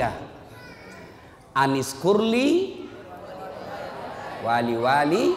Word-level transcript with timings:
tiga. 0.00 0.16
Anis 1.52 1.92
kurli 1.92 2.80
wali-wali 4.40 5.36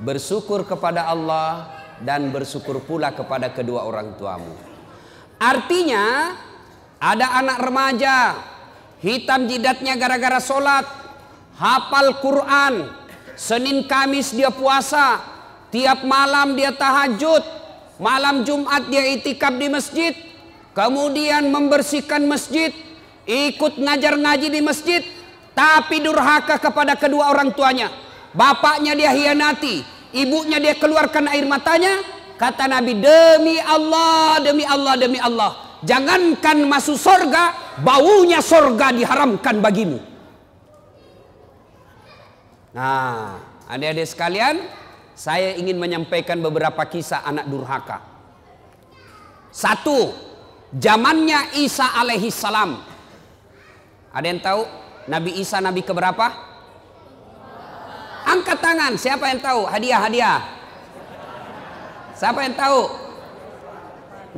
bersyukur 0.00 0.64
kepada 0.64 1.12
Allah 1.12 1.68
dan 2.00 2.32
bersyukur 2.32 2.80
pula 2.80 3.12
kepada 3.12 3.52
kedua 3.52 3.84
orang 3.84 4.16
tuamu. 4.16 4.56
Artinya 5.36 6.32
ada 6.96 7.36
anak 7.36 7.58
remaja 7.60 8.16
hitam 9.04 9.44
jidatnya 9.44 9.98
gara-gara 10.00 10.40
sholat, 10.40 10.88
hafal 11.60 12.16
Quran, 12.24 12.88
Senin 13.36 13.84
Kamis 13.84 14.32
dia 14.32 14.48
puasa, 14.48 15.20
tiap 15.68 16.06
malam 16.06 16.56
dia 16.56 16.72
tahajud, 16.72 17.42
malam 18.00 18.46
Jumat 18.46 18.88
dia 18.88 19.04
itikaf 19.10 19.58
di 19.58 19.66
masjid, 19.66 20.14
kemudian 20.72 21.50
membersihkan 21.50 22.22
masjid, 22.30 22.70
ikut 23.26 23.78
ngajar 23.78 24.18
ngaji 24.18 24.48
di 24.50 24.60
masjid, 24.60 25.02
tapi 25.52 26.00
durhaka 26.02 26.58
kepada 26.58 26.96
kedua 26.96 27.30
orang 27.30 27.52
tuanya. 27.52 27.92
Bapaknya 28.32 28.96
dia 28.96 29.12
hianati, 29.12 29.84
ibunya 30.16 30.56
dia 30.56 30.74
keluarkan 30.76 31.28
air 31.30 31.44
matanya. 31.44 32.00
Kata 32.40 32.66
Nabi, 32.66 32.98
demi 32.98 33.60
Allah, 33.62 34.42
demi 34.42 34.64
Allah, 34.66 34.94
demi 34.98 35.18
Allah. 35.20 35.78
Jangankan 35.86 36.66
masuk 36.66 36.98
sorga, 36.98 37.54
baunya 37.78 38.42
sorga 38.42 38.90
diharamkan 38.90 39.62
bagimu. 39.62 39.98
Nah, 42.72 43.38
adik-adik 43.68 44.08
sekalian, 44.08 44.64
saya 45.12 45.54
ingin 45.54 45.76
menyampaikan 45.76 46.40
beberapa 46.40 46.82
kisah 46.88 47.22
anak 47.22 47.46
durhaka. 47.46 48.00
Satu, 49.52 50.10
zamannya 50.72 51.52
Isa 51.60 51.94
alaihi 51.94 52.32
salam. 52.32 52.91
Ada 54.12 54.26
yang 54.28 54.40
tahu 54.44 54.68
Nabi 55.08 55.40
Isa 55.40 55.58
nabi 55.58 55.80
keberapa? 55.80 56.52
Angkat 58.22 58.58
tangan, 58.62 58.94
siapa 58.94 59.26
yang 59.32 59.42
tahu? 59.42 59.66
Hadiah, 59.66 59.98
hadiah. 59.98 60.40
Siapa 62.14 62.46
yang 62.46 62.54
tahu? 62.54 62.86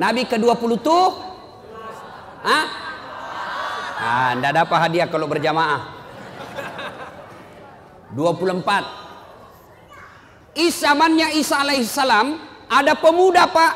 Nabi 0.00 0.24
ke-20 0.24 0.72
tuh? 0.80 1.06
Hah? 2.42 2.66
Ah, 3.94 4.30
enggak 4.34 4.64
dapat 4.64 4.78
hadiah 4.88 5.06
kalau 5.06 5.28
berjamaah. 5.28 5.94
24. 8.16 9.04
Isamannya 10.54 11.34
Isa 11.34 11.60
alaihissalam 11.60 12.38
ada 12.70 12.94
pemuda 12.94 13.50
pak 13.50 13.72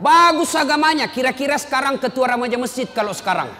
bagus 0.00 0.56
agamanya 0.56 1.04
kira-kira 1.12 1.60
sekarang 1.60 2.00
ketua 2.00 2.32
remaja 2.32 2.56
masjid 2.56 2.88
kalau 2.88 3.12
sekarang 3.12 3.52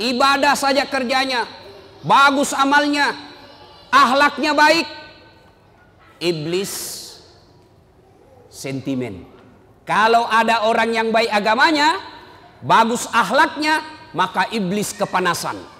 ibadah 0.00 0.54
saja 0.58 0.84
kerjanya 0.84 1.44
bagus 2.04 2.52
amalnya 2.52 3.16
ahlaknya 3.92 4.52
baik 4.52 4.86
iblis 6.20 6.72
sentimen 8.52 9.24
kalau 9.86 10.26
ada 10.26 10.66
orang 10.66 10.90
yang 10.92 11.08
baik 11.12 11.30
agamanya 11.30 12.00
bagus 12.64 13.08
ahlaknya 13.12 13.84
maka 14.16 14.48
iblis 14.52 14.96
kepanasan 14.96 15.76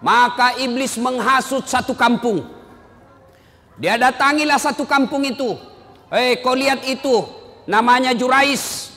maka 0.00 0.56
iblis 0.60 1.00
menghasut 1.00 1.64
satu 1.64 1.96
kampung. 1.96 2.44
Dia 3.76 4.00
datangilah 4.00 4.60
satu 4.60 4.84
kampung 4.88 5.24
itu. 5.24 5.56
Eh, 6.12 6.40
kau 6.40 6.56
lihat 6.56 6.84
itu, 6.86 7.24
namanya 7.68 8.14
Jurais. 8.16 8.94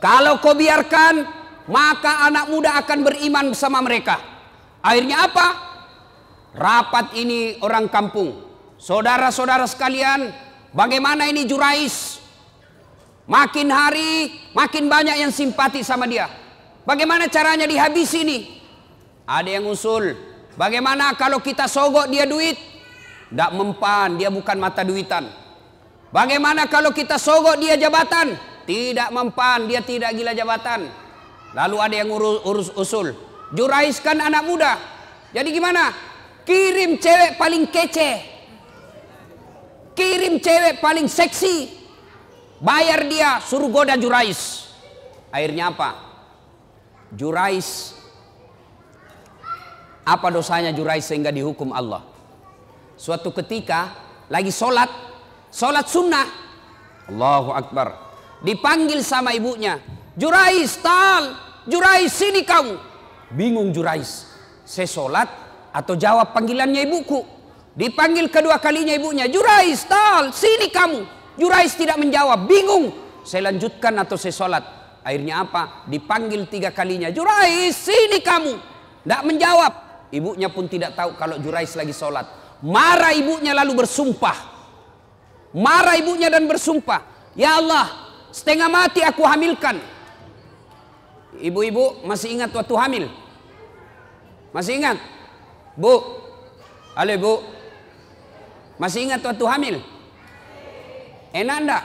Kalau 0.00 0.40
kau 0.40 0.56
biarkan, 0.56 1.28
maka 1.70 2.26
anak 2.26 2.50
muda 2.50 2.74
akan 2.82 2.98
beriman 3.06 3.54
bersama 3.54 3.78
mereka. 3.78 4.18
Akhirnya 4.82 5.30
apa? 5.30 5.46
Rapat 6.50 7.14
ini 7.14 7.62
orang 7.62 7.86
kampung. 7.86 8.34
Saudara-saudara 8.74 9.70
sekalian, 9.70 10.34
bagaimana 10.74 11.30
ini 11.30 11.46
Jurais? 11.46 12.18
Makin 13.30 13.70
hari, 13.70 14.34
makin 14.50 14.90
banyak 14.90 15.22
yang 15.22 15.30
simpati 15.30 15.86
sama 15.86 16.10
dia. 16.10 16.26
Bagaimana 16.82 17.30
caranya 17.30 17.70
dihabisi 17.70 18.26
ini? 18.26 18.38
Ada 19.30 19.62
yang 19.62 19.70
usul, 19.70 20.18
bagaimana 20.58 21.14
kalau 21.14 21.38
kita 21.38 21.70
sogok 21.70 22.10
dia 22.10 22.26
duit? 22.26 22.58
Tidak 23.30 23.54
mempan, 23.54 24.18
dia 24.18 24.26
bukan 24.26 24.58
mata 24.58 24.82
duitan. 24.82 25.30
Bagaimana 26.10 26.66
kalau 26.66 26.90
kita 26.90 27.14
sogok 27.14 27.62
dia 27.62 27.78
jabatan? 27.78 28.34
Tidak 28.66 29.14
mempan, 29.14 29.70
dia 29.70 29.78
tidak 29.86 30.10
gila 30.18 30.34
jabatan. 30.34 30.90
Lalu 31.50 31.76
ada 31.82 31.94
yang 31.98 32.10
urus, 32.14 32.36
urus 32.46 32.68
usul, 32.78 33.08
juraiskan 33.50 34.22
anak 34.22 34.42
muda. 34.46 34.72
Jadi 35.34 35.50
gimana? 35.50 35.90
Kirim 36.46 36.98
cewek 36.98 37.38
paling 37.38 37.66
kece. 37.70 38.10
Kirim 39.94 40.38
cewek 40.38 40.78
paling 40.78 41.10
seksi. 41.10 41.78
Bayar 42.60 43.06
dia, 43.08 43.40
suruh 43.42 43.72
goda 43.72 43.96
jurais. 43.96 44.70
Akhirnya 45.30 45.70
apa? 45.72 45.90
Jurais 47.10 47.98
apa 50.10 50.26
dosanya 50.32 50.74
Jurais 50.74 51.06
sehingga 51.06 51.30
dihukum 51.30 51.70
Allah? 51.70 52.02
Suatu 52.98 53.30
ketika 53.30 53.94
lagi 54.26 54.50
sholat, 54.50 54.90
sholat 55.54 55.86
sunnah. 55.86 56.26
Allahu 57.06 57.54
Akbar. 57.54 57.94
Dipanggil 58.42 59.06
sama 59.06 59.30
ibunya. 59.36 59.78
Jurais, 60.18 60.74
tal. 60.82 61.36
Jurais, 61.70 62.10
sini 62.10 62.42
kamu. 62.42 62.74
Bingung 63.30 63.70
Jurais. 63.70 64.26
Saya 64.66 64.86
sholat 64.86 65.28
atau 65.70 65.94
jawab 65.94 66.34
panggilannya 66.34 66.86
ibuku. 66.86 67.22
Dipanggil 67.74 68.26
kedua 68.30 68.58
kalinya 68.58 68.90
ibunya. 68.94 69.30
Jurais, 69.30 69.86
tal. 69.86 70.34
Sini 70.34 70.70
kamu. 70.70 71.06
Jurais 71.38 71.70
tidak 71.78 71.98
menjawab. 71.98 72.50
Bingung. 72.50 72.90
Saya 73.22 73.52
lanjutkan 73.52 73.94
atau 74.02 74.18
saya 74.18 74.34
sholat. 74.34 74.64
Akhirnya 75.00 75.46
apa? 75.46 75.86
Dipanggil 75.86 76.50
tiga 76.50 76.74
kalinya. 76.74 77.08
Jurais, 77.14 77.72
sini 77.72 78.18
kamu. 78.20 78.54
Tidak 79.06 79.22
menjawab. 79.24 79.72
Ibunya 80.10 80.50
pun 80.50 80.66
tidak 80.66 80.98
tahu 80.98 81.14
kalau 81.14 81.38
Jurais 81.38 81.70
lagi 81.78 81.94
sholat. 81.94 82.26
Marah 82.60 83.14
ibunya 83.14 83.54
lalu 83.54 83.86
bersumpah. 83.86 84.36
Marah 85.56 85.96
ibunya 85.96 86.28
dan 86.28 86.44
bersumpah. 86.44 87.32
Ya 87.38 87.62
Allah, 87.62 87.88
setengah 88.34 88.68
mati 88.68 89.00
aku 89.00 89.22
hamilkan. 89.24 89.78
Ibu-ibu 91.40 92.04
masih 92.04 92.36
ingat 92.36 92.52
waktu 92.52 92.74
hamil? 92.76 93.04
Masih 94.52 94.76
ingat? 94.76 95.00
Bu, 95.74 96.00
halo 96.94 97.12
ibu. 97.16 97.34
Masih 98.76 99.08
ingat 99.08 99.24
waktu 99.24 99.44
hamil? 99.48 99.76
Enak 101.32 101.58
enggak? 101.62 101.84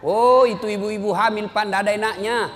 Oh 0.00 0.48
itu 0.48 0.64
ibu-ibu 0.64 1.12
hamil 1.12 1.52
pak, 1.52 1.68
ada 1.68 1.92
enaknya. 1.92 2.48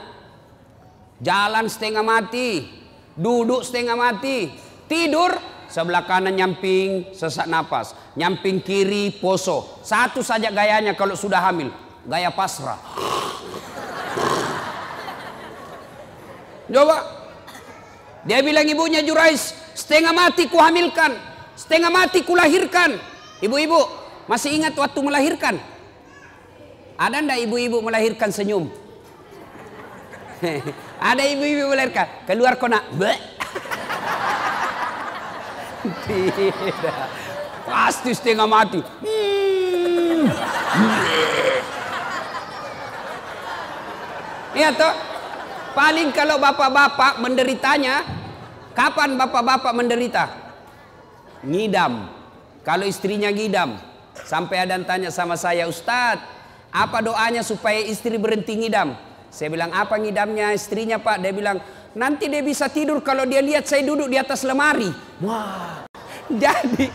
Jalan 1.21 1.69
setengah 1.69 2.05
mati, 2.05 2.69
duduk 3.17 3.65
setengah 3.65 3.97
mati, 3.97 4.53
Tidur 4.85 5.33
sebelah 5.65 6.05
kanan 6.05 6.37
nyamping 6.37 7.17
sesak 7.17 7.49
napas, 7.49 7.97
nyamping 8.15 8.61
kiri 8.61 9.11
poso. 9.17 9.81
Satu 9.81 10.21
saja 10.21 10.53
gayanya 10.53 10.93
kalau 10.93 11.17
sudah 11.17 11.41
hamil, 11.41 11.73
gaya 12.05 12.29
pasrah. 12.29 12.77
Coba. 16.69 17.05
Dia 18.25 18.41
bilang 18.41 18.65
ibunya 18.65 19.05
Jurais, 19.05 19.53
setengah 19.77 20.17
mati 20.17 20.49
ku 20.49 20.57
hamilkan, 20.57 21.13
setengah 21.53 21.93
mati 21.93 22.25
ku 22.25 22.33
lahirkan. 22.33 22.97
Ibu-ibu, 23.45 23.85
masih 24.25 24.57
ingat 24.57 24.73
waktu 24.73 24.97
melahirkan? 25.05 25.61
Ada 26.97 27.21
ndak 27.21 27.45
ibu-ibu 27.45 27.84
melahirkan 27.84 28.33
senyum? 28.33 28.72
Ada 31.13 31.22
ibu-ibu 31.37 31.69
melahirkan, 31.69 32.25
keluar 32.25 32.57
kona. 32.57 32.81
Tidak. 36.09 37.09
Pasti 37.69 38.17
setengah 38.17 38.49
mati. 38.49 38.81
Hmm. 38.81 40.33
Iya 44.57 44.72
toh. 44.72 44.95
Paling 45.74 46.15
kalau 46.15 46.38
bapak-bapak 46.38 47.18
menderitanya, 47.18 48.06
kapan 48.78 49.18
bapak-bapak 49.18 49.74
menderita? 49.74 50.24
Ngidam. 51.42 52.06
Kalau 52.62 52.86
istrinya 52.86 53.28
ngidam. 53.28 53.76
Sampai 54.22 54.62
ada 54.62 54.78
yang 54.78 54.86
tanya 54.86 55.10
sama 55.10 55.34
saya, 55.34 55.66
Ustadz, 55.66 56.22
apa 56.71 57.03
doanya 57.03 57.42
supaya 57.42 57.82
istri 57.82 58.15
berhenti 58.15 58.54
ngidam? 58.54 58.94
Saya 59.34 59.50
bilang, 59.50 59.74
apa 59.74 59.98
ngidamnya 59.98 60.54
istrinya 60.54 61.03
pak? 61.03 61.18
Dia 61.18 61.34
bilang, 61.34 61.59
nanti 61.98 62.30
dia 62.30 62.38
bisa 62.38 62.71
tidur 62.71 63.03
kalau 63.03 63.26
dia 63.26 63.42
lihat 63.42 63.66
saya 63.66 63.82
duduk 63.82 64.06
di 64.06 64.15
atas 64.15 64.47
lemari. 64.47 64.94
Wah, 65.18 65.91
jadi 66.42 66.86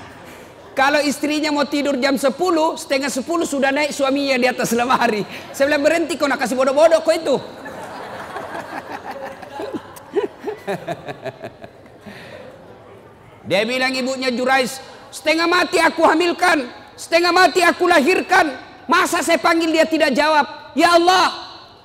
kalau 0.71 1.03
istrinya 1.03 1.51
mau 1.51 1.67
tidur 1.67 1.99
jam 1.99 2.15
10, 2.15 2.31
setengah 2.79 3.11
10 3.11 3.27
sudah 3.43 3.75
naik 3.75 3.91
suaminya 3.91 4.39
di 4.39 4.47
atas 4.47 4.71
lemari. 4.71 5.27
Saya 5.51 5.67
bilang 5.67 5.83
berhenti 5.83 6.15
kau 6.15 6.31
nak 6.31 6.39
kasih 6.39 6.55
bodoh-bodoh 6.55 7.03
kau 7.03 7.11
itu. 7.11 7.35
Dia 13.49 13.65
bilang 13.65 13.95
ibunya 13.95 14.29
Jurais, 14.29 14.77
setengah 15.09 15.49
mati 15.49 15.81
aku 15.81 16.05
hamilkan, 16.05 16.69
setengah 16.93 17.33
mati 17.33 17.65
aku 17.65 17.89
lahirkan. 17.89 18.69
Masa 18.89 19.21
saya 19.21 19.37
panggil 19.37 19.69
dia 19.69 19.85
tidak 19.85 20.17
jawab? 20.17 20.73
Ya 20.73 20.97
Allah, 20.97 21.29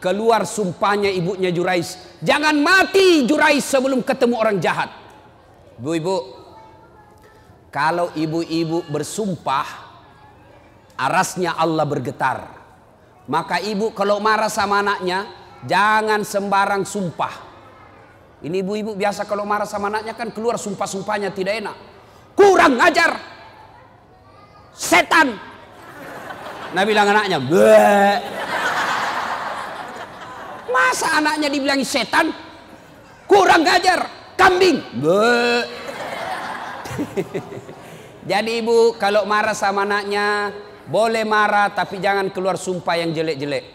keluar 0.01 0.45
sumpahnya 0.45 1.09
ibunya 1.09 1.49
Jurais. 1.49 1.97
Jangan 2.21 2.57
mati 2.61 3.25
Jurais 3.25 3.65
sebelum 3.65 4.05
ketemu 4.05 4.37
orang 4.37 4.61
jahat. 4.61 4.93
Ibu-ibu, 5.81 6.17
kalau 7.73 8.13
ibu-ibu 8.13 8.85
bersumpah, 8.89 9.69
arasnya 11.01 11.57
Allah 11.57 11.85
bergetar. 11.89 12.39
Maka 13.25 13.57
ibu 13.65 13.89
kalau 13.97 14.21
marah 14.21 14.53
sama 14.53 14.85
anaknya, 14.85 15.25
jangan 15.65 16.21
sembarang 16.25 16.85
sumpah. 16.85 17.54
Ini 18.45 18.61
ibu-ibu 18.61 18.93
biasa 18.93 19.25
kalau 19.25 19.49
marah 19.49 19.65
sama 19.65 19.89
anaknya 19.89 20.13
kan 20.13 20.29
keluar 20.29 20.61
sumpah-sumpahnya 20.61 21.33
tidak 21.33 21.65
enak. 21.65 21.77
Kurang 22.37 22.77
ngajar. 22.77 23.17
Setan. 24.77 25.33
Nah 26.77 26.83
bilang 26.85 27.09
anaknya, 27.09 27.41
Bleh. 27.41 28.17
Masa 30.69 31.25
anaknya 31.25 31.49
dibilang 31.49 31.81
setan? 31.89 32.29
Kurang 33.25 33.65
ngajar. 33.65 34.05
Kambing. 34.37 34.77
Bleh. 35.01 35.65
Jadi 38.31 38.61
ibu 38.61 38.93
kalau 39.01 39.25
marah 39.25 39.57
sama 39.57 39.89
anaknya 39.89 40.53
boleh 40.85 41.25
marah 41.25 41.73
tapi 41.73 41.97
jangan 41.97 42.29
keluar 42.29 42.61
sumpah 42.61 43.01
yang 43.01 43.09
jelek-jelek. 43.17 43.74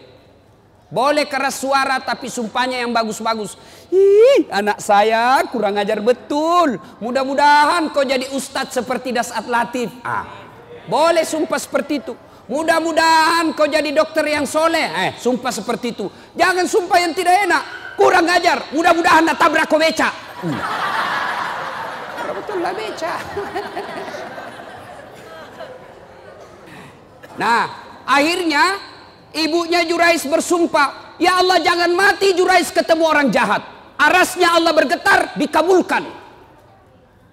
Boleh 0.90 1.22
keras 1.30 1.62
suara 1.62 2.02
tapi 2.02 2.26
sumpahnya 2.26 2.82
yang 2.82 2.90
bagus-bagus. 2.90 3.54
Ih, 3.94 4.50
anak 4.50 4.82
saya 4.82 5.38
kurang 5.46 5.78
ajar 5.78 6.02
betul. 6.02 6.82
Mudah-mudahan 6.98 7.94
kau 7.94 8.02
jadi 8.02 8.26
ustadz 8.34 8.74
seperti 8.74 9.14
Dasat 9.14 9.46
Latif. 9.46 9.86
Ah, 10.02 10.26
boleh 10.90 11.22
sumpah 11.22 11.62
seperti 11.62 12.02
itu. 12.02 12.18
Mudah-mudahan 12.50 13.54
kau 13.54 13.70
jadi 13.70 13.86
dokter 13.94 14.26
yang 14.26 14.50
soleh. 14.50 14.90
Eh, 15.06 15.14
sumpah 15.14 15.54
seperti 15.54 15.94
itu. 15.94 16.10
Jangan 16.34 16.66
sumpah 16.66 16.98
yang 16.98 17.14
tidak 17.14 17.38
enak. 17.46 17.94
Kurang 17.94 18.26
ajar. 18.26 18.74
Mudah-mudahan 18.74 19.30
tabrak 19.38 19.70
kau 19.70 19.78
beca. 19.78 20.10
Hmm. 20.42 20.58
Betul 22.34 22.66
lah 22.66 22.74
beca. 22.74 23.14
nah, 27.38 27.62
akhirnya 28.02 28.89
Ibunya 29.30 29.86
Jurais 29.86 30.26
bersumpah, 30.26 31.10
Ya 31.20 31.36
Allah 31.36 31.60
jangan 31.60 31.92
mati 31.92 32.32
Jurais 32.32 32.72
ketemu 32.72 33.04
orang 33.04 33.28
jahat. 33.28 33.60
Arasnya 34.00 34.56
Allah 34.56 34.72
bergetar, 34.72 35.36
dikabulkan. 35.36 36.08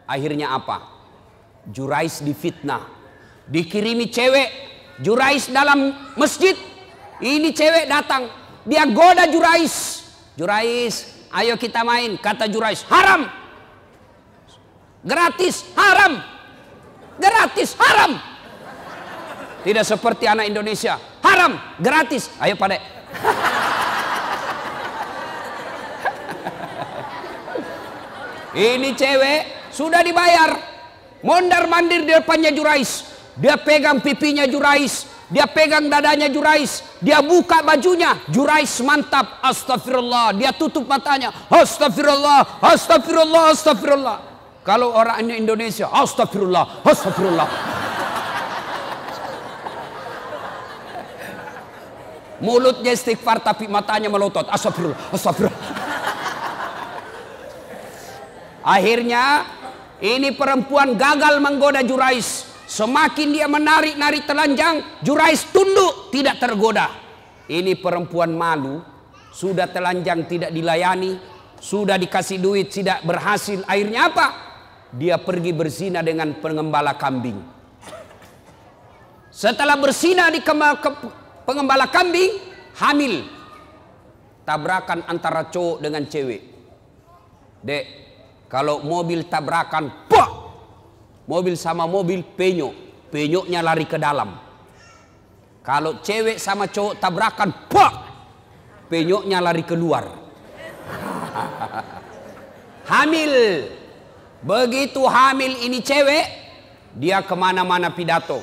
Akhirnya 0.04 0.52
apa? 0.52 0.84
Jurais 1.72 2.20
difitnah. 2.20 2.84
Dikirimi 3.48 4.12
cewek. 4.12 4.50
Jurais 5.00 5.48
dalam 5.48 5.96
masjid. 6.20 6.60
Ini 7.24 7.56
cewek 7.56 7.88
datang. 7.88 8.28
Dia 8.68 8.84
goda 8.92 9.24
Jurais. 9.32 10.04
Jurais, 10.36 11.08
ayo 11.32 11.56
kita 11.56 11.88
main. 11.88 12.20
Kata 12.20 12.52
Jurais, 12.52 12.84
haram. 12.92 13.24
Gratis, 15.08 15.64
haram. 15.80 16.20
Gratis, 17.16 17.72
haram. 17.80 18.20
Tidak 19.68 19.84
seperti 19.84 20.24
anak 20.24 20.48
Indonesia. 20.48 20.96
Haram, 21.20 21.60
gratis. 21.76 22.32
Ayo 22.40 22.56
pada. 22.56 22.80
Ini 28.56 28.96
cewek 28.96 29.68
sudah 29.76 30.00
dibayar. 30.08 30.56
Mondar 31.20 31.68
mandir 31.68 32.08
di 32.08 32.16
depannya 32.16 32.56
Jurais. 32.56 33.12
Dia 33.36 33.60
pegang 33.60 34.00
pipinya 34.00 34.48
Jurais. 34.48 35.04
Dia 35.28 35.44
pegang 35.52 35.92
dadanya 35.92 36.32
Jurais. 36.32 36.80
Dia 37.04 37.20
buka 37.20 37.60
bajunya. 37.60 38.16
Jurais 38.32 38.72
mantap. 38.88 39.44
Astagfirullah. 39.44 40.32
Dia 40.40 40.56
tutup 40.56 40.88
matanya. 40.88 41.36
Astagfirullah. 41.52 42.64
Astagfirullah. 42.64 43.52
Astagfirullah. 43.52 44.18
Kalau 44.64 44.96
orangnya 44.96 45.36
Indonesia. 45.36 45.92
Astagfirullah. 45.92 46.88
Astagfirullah. 46.88 47.67
Mulutnya 52.38 52.94
istighfar 52.94 53.42
tapi 53.42 53.66
matanya 53.66 54.14
melotot. 54.14 54.46
Astagfirullah, 54.46 55.14
astagfirullah. 55.14 55.62
Akhirnya 58.68 59.48
ini 60.04 60.36
perempuan 60.36 60.94
gagal 61.00 61.40
menggoda 61.42 61.82
Jurais. 61.82 62.46
Semakin 62.68 63.32
dia 63.32 63.48
menarik-narik 63.48 64.28
telanjang, 64.28 65.00
Jurais 65.00 65.40
tunduk 65.56 66.12
tidak 66.12 66.36
tergoda. 66.38 66.92
Ini 67.48 67.80
perempuan 67.80 68.36
malu, 68.36 68.84
sudah 69.32 69.72
telanjang 69.72 70.28
tidak 70.28 70.52
dilayani, 70.52 71.16
sudah 71.64 71.96
dikasih 71.96 72.44
duit 72.44 72.68
tidak 72.68 73.08
berhasil. 73.08 73.64
Akhirnya 73.64 74.12
apa? 74.12 74.28
Dia 74.92 75.16
pergi 75.16 75.56
berzina 75.56 76.04
dengan 76.04 76.36
pengembala 76.44 77.00
kambing. 77.00 77.40
Setelah 79.32 79.80
berzina 79.80 80.28
di 80.28 80.44
pengembala 81.48 81.88
kambing 81.88 82.36
hamil. 82.76 83.24
Tabrakan 84.44 85.08
antara 85.08 85.48
cowok 85.48 85.80
dengan 85.80 86.04
cewek. 86.04 86.44
Dek 87.64 87.86
kalau 88.52 88.84
mobil 88.84 89.24
tabrakan 89.28 90.08
pak 90.12 90.30
mobil 91.28 91.56
sama 91.56 91.88
mobil 91.88 92.24
penyok. 92.24 92.88
Penyoknya 93.08 93.64
lari 93.64 93.88
ke 93.88 93.96
dalam. 93.96 94.36
Kalau 95.64 96.04
cewek 96.04 96.36
sama 96.36 96.68
cowok 96.68 97.00
tabrakan 97.00 97.72
pak 97.72 97.94
penyoknya 98.92 99.40
lari 99.40 99.64
keluar. 99.64 100.04
Hamil. 102.92 103.36
Begitu 104.38 105.02
hamil 105.02 105.66
ini 105.66 105.82
cewek 105.82 106.26
dia 106.96 107.20
ke 107.26 107.36
mana-mana 107.36 107.92
pidato. 107.92 108.40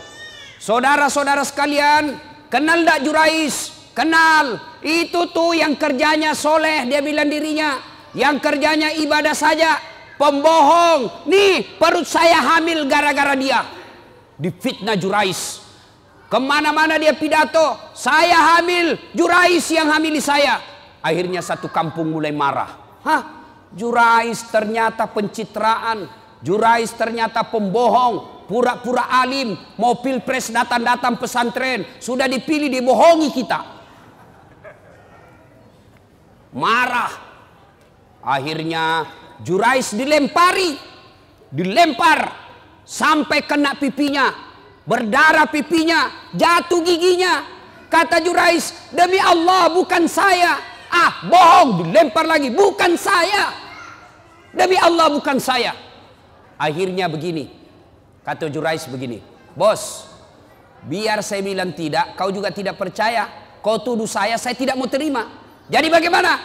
Saudara-saudara 0.59 1.47
sekalian 1.47 2.34
Kenal 2.55 2.87
tak 2.87 3.03
Jurais? 3.03 3.75
Kenal. 3.99 4.79
Itu 4.79 5.27
tuh 5.35 5.59
yang 5.59 5.75
kerjanya 5.75 6.39
soleh. 6.39 6.87
Dia 6.87 7.03
bilang 7.03 7.27
dirinya. 7.27 7.83
Yang 8.15 8.47
kerjanya 8.47 8.95
ibadah 8.95 9.35
saja. 9.35 9.75
Pembohong. 10.15 11.27
Nih 11.27 11.75
perut 11.83 12.07
saya 12.07 12.39
hamil 12.55 12.87
gara-gara 12.87 13.35
dia. 13.35 13.67
Difitnah 14.39 14.95
Jurais. 14.95 15.67
Ke 16.31 16.39
mana-mana 16.39 16.95
dia 16.95 17.19
pidato. 17.19 17.75
Saya 17.91 18.55
hamil. 18.55 19.03
Jurais 19.19 19.67
yang 19.75 19.91
hamili 19.91 20.23
saya. 20.23 20.63
Akhirnya 21.03 21.43
satu 21.43 21.67
kampung 21.67 22.15
mulai 22.15 22.31
marah. 22.31 23.03
Hah? 23.03 23.23
Jurais 23.75 24.47
ternyata 24.55 25.11
pencitraan. 25.11 26.07
Jurais 26.39 26.95
ternyata 26.95 27.43
pembohong 27.43 28.34
pura-pura 28.45 29.09
alim, 29.09 29.57
mau 29.81 29.99
pilpres 30.01 30.53
datang-datang 30.53 31.17
pesantren, 31.17 31.85
sudah 31.99 32.29
dipilih 32.29 32.69
dibohongi 32.69 33.31
kita. 33.33 33.61
Marah. 36.55 37.13
Akhirnya 38.25 39.05
Jurais 39.45 39.93
dilempari, 39.93 40.73
dilempar 41.53 42.33
sampai 42.87 43.45
kena 43.45 43.77
pipinya, 43.77 44.33
berdarah 44.89 45.45
pipinya, 45.51 46.33
jatuh 46.33 46.81
giginya. 46.81 47.45
Kata 47.93 48.25
Jurais, 48.25 48.73
demi 48.97 49.21
Allah 49.21 49.69
bukan 49.71 50.09
saya. 50.09 50.57
Ah, 50.89 51.27
bohong, 51.27 51.91
dilempar 51.91 52.25
lagi, 52.25 52.49
bukan 52.49 52.97
saya. 52.97 53.51
Demi 54.55 54.79
Allah 54.79 55.11
bukan 55.11 55.37
saya. 55.43 55.75
Akhirnya 56.55 57.11
begini, 57.11 57.51
Kata 58.25 58.49
Jurais 58.49 58.89
begini, 58.89 59.21
bos, 59.53 60.09
biar 60.89 61.21
saya 61.21 61.45
bilang 61.45 61.77
tidak, 61.77 62.17
kau 62.17 62.33
juga 62.33 62.49
tidak 62.49 62.81
percaya. 62.81 63.29
Kau 63.61 63.81
tuduh 63.85 64.09
saya, 64.09 64.41
saya 64.41 64.57
tidak 64.57 64.81
mau 64.81 64.89
terima. 64.89 65.29
Jadi 65.69 65.93
bagaimana? 65.93 66.41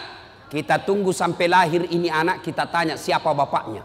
Kita 0.52 0.76
tunggu 0.84 1.12
sampai 1.12 1.48
lahir 1.48 1.88
ini 1.88 2.12
anak, 2.12 2.44
kita 2.44 2.68
tanya 2.68 3.00
siapa 3.00 3.32
bapaknya. 3.32 3.80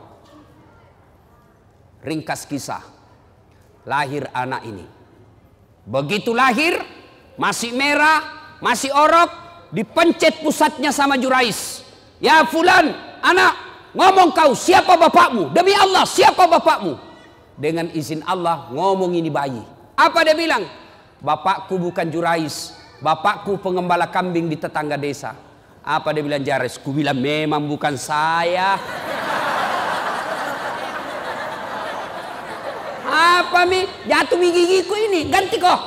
Ringkas 2.03 2.43
kisah, 2.43 2.83
lahir 3.87 4.27
anak 4.35 4.67
ini. 4.67 4.83
Begitu 5.87 6.35
lahir, 6.35 6.83
masih 7.39 7.71
merah, 7.71 8.23
masih 8.59 8.91
orok, 8.91 9.31
dipencet 9.71 10.43
pusatnya 10.43 10.91
sama 10.91 11.15
Jurais. 11.15 11.83
Ya 12.19 12.43
fulan, 12.43 12.91
anak, 13.23 13.53
ngomong 13.95 14.35
kau 14.35 14.51
siapa 14.51 14.99
bapakmu? 14.99 15.55
Demi 15.55 15.71
Allah, 15.71 16.03
siapa 16.03 16.43
bapakmu? 16.43 17.14
Dengan 17.55 17.87
izin 17.91 18.23
Allah 18.27 18.67
ngomong 18.71 19.15
ini 19.15 19.31
bayi. 19.31 19.63
Apa 19.95 20.27
dia 20.27 20.35
bilang? 20.35 20.67
Bapakku 21.23 21.79
bukan 21.79 22.11
jurais, 22.11 22.75
bapakku 22.99 23.57
pengembala 23.57 24.11
kambing 24.11 24.51
di 24.51 24.59
tetangga 24.59 24.99
desa. 24.99 25.33
Apa 25.85 26.11
dia 26.11 26.21
bilang 26.25 26.43
Jaris? 26.43 26.75
Ku 26.81 26.91
bilang 26.91 27.17
memang 27.17 27.63
bukan 27.65 27.95
saya. 27.95 28.77
Apa 33.05 33.69
mi? 33.69 33.85
Jatuh 34.09 34.35
mi 34.35 34.49
gigiku 34.49 34.97
ini. 34.97 35.29
Ganti 35.29 35.61
kok. 35.61 35.81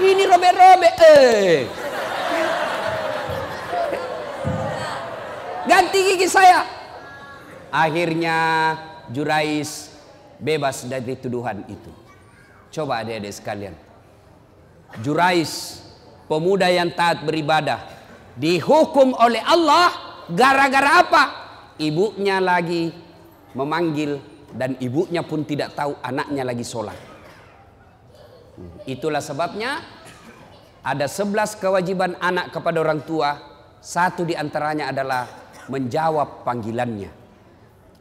Ini 0.00 0.22
robek-robek. 0.24 0.94
Eh. 0.96 1.56
Ganti 5.68 5.98
gigi 6.00 6.26
saya. 6.26 6.64
Akhirnya 7.68 8.36
Jurais 9.12 9.87
bebas 10.38 10.86
dari 10.86 11.18
tuduhan 11.18 11.66
itu. 11.66 11.90
Coba 12.70 13.02
adik-adik 13.02 13.34
sekalian. 13.34 13.74
Jurais, 15.04 15.82
pemuda 16.30 16.70
yang 16.70 16.94
taat 16.94 17.22
beribadah, 17.26 17.84
dihukum 18.38 19.12
oleh 19.18 19.42
Allah 19.44 19.92
gara-gara 20.30 21.02
apa? 21.04 21.24
Ibunya 21.78 22.42
lagi 22.42 22.90
memanggil 23.54 24.18
dan 24.54 24.74
ibunya 24.80 25.20
pun 25.22 25.44
tidak 25.44 25.76
tahu 25.76 25.94
anaknya 26.00 26.42
lagi 26.46 26.64
sholat. 26.64 26.96
Itulah 28.88 29.22
sebabnya 29.22 29.84
ada 30.82 31.06
sebelas 31.06 31.54
kewajiban 31.54 32.18
anak 32.18 32.50
kepada 32.50 32.80
orang 32.82 33.04
tua. 33.04 33.38
Satu 33.78 34.26
di 34.26 34.34
antaranya 34.34 34.90
adalah 34.90 35.28
menjawab 35.70 36.42
panggilannya. 36.42 37.10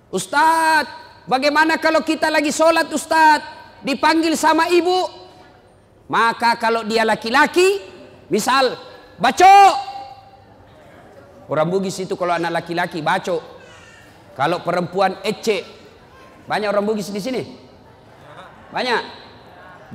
Ustadz, 0.09 1.06
bagaimana 1.27 1.77
kalau 1.77 2.01
kita 2.01 2.31
lagi 2.31 2.49
sholat 2.49 2.89
Ustadz? 2.89 3.55
Dipanggil 3.85 4.33
sama 4.33 4.71
ibu. 4.73 5.05
Maka 6.07 6.55
kalau 6.57 6.87
dia 6.87 7.03
laki-laki, 7.03 7.83
misal, 8.31 8.73
baco. 9.19 9.59
Orang 11.47 11.69
Bugis 11.71 11.99
itu 11.99 12.15
kalau 12.15 12.33
anak 12.35 12.63
laki-laki, 12.63 13.03
baco. 13.03 13.43
Kalau 14.33 14.63
perempuan, 14.63 15.19
ece. 15.21 15.63
Banyak 16.47 16.67
orang 16.71 16.87
Bugis 16.87 17.11
di 17.11 17.19
sini? 17.19 17.43
Banyak? 18.71 19.01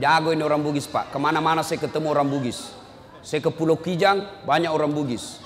Jago 0.01 0.33
ini 0.33 0.41
orang 0.41 0.65
Bugis 0.65 0.89
pak. 0.89 1.13
Ke 1.13 1.19
mana-mana 1.21 1.61
saya 1.61 1.81
ketemu 1.81 2.13
orang 2.13 2.29
Bugis. 2.29 2.73
Saya 3.21 3.45
ke 3.45 3.53
Pulau 3.53 3.77
Kijang, 3.77 4.45
banyak 4.49 4.73
orang 4.73 4.91
Bugis. 4.93 5.39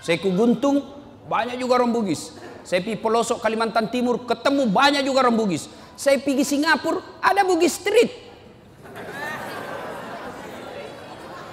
Saya 0.00 0.22
ke 0.22 0.30
Guntung, 0.30 0.80
banyak 1.26 1.58
juga 1.58 1.82
orang 1.82 1.90
Bugis. 1.90 2.34
Saya 2.68 2.84
pergi 2.84 3.00
pelosok 3.00 3.40
Kalimantan 3.40 3.88
Timur, 3.88 4.28
ketemu 4.28 4.68
banyak 4.68 5.00
juga 5.00 5.24
orang 5.24 5.40
Bugis. 5.40 5.72
Saya 5.96 6.20
pergi 6.20 6.44
Singapura, 6.44 7.00
ada 7.24 7.40
Bugis 7.40 7.80
Street. 7.80 8.12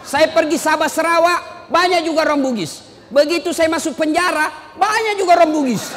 Saya 0.03 0.27
pergi 0.36 0.60
Sabah 0.60 0.91
Sarawak, 0.91 1.72
banyak 1.72 2.03
juga 2.03 2.27
orang 2.27 2.43
Bugis. 2.43 2.84
Begitu 3.07 3.55
saya 3.55 3.72
masuk 3.72 3.95
penjara, 3.95 4.75
banyak 4.75 5.15
juga 5.15 5.39
orang 5.39 5.55
Bugis. 5.55 5.88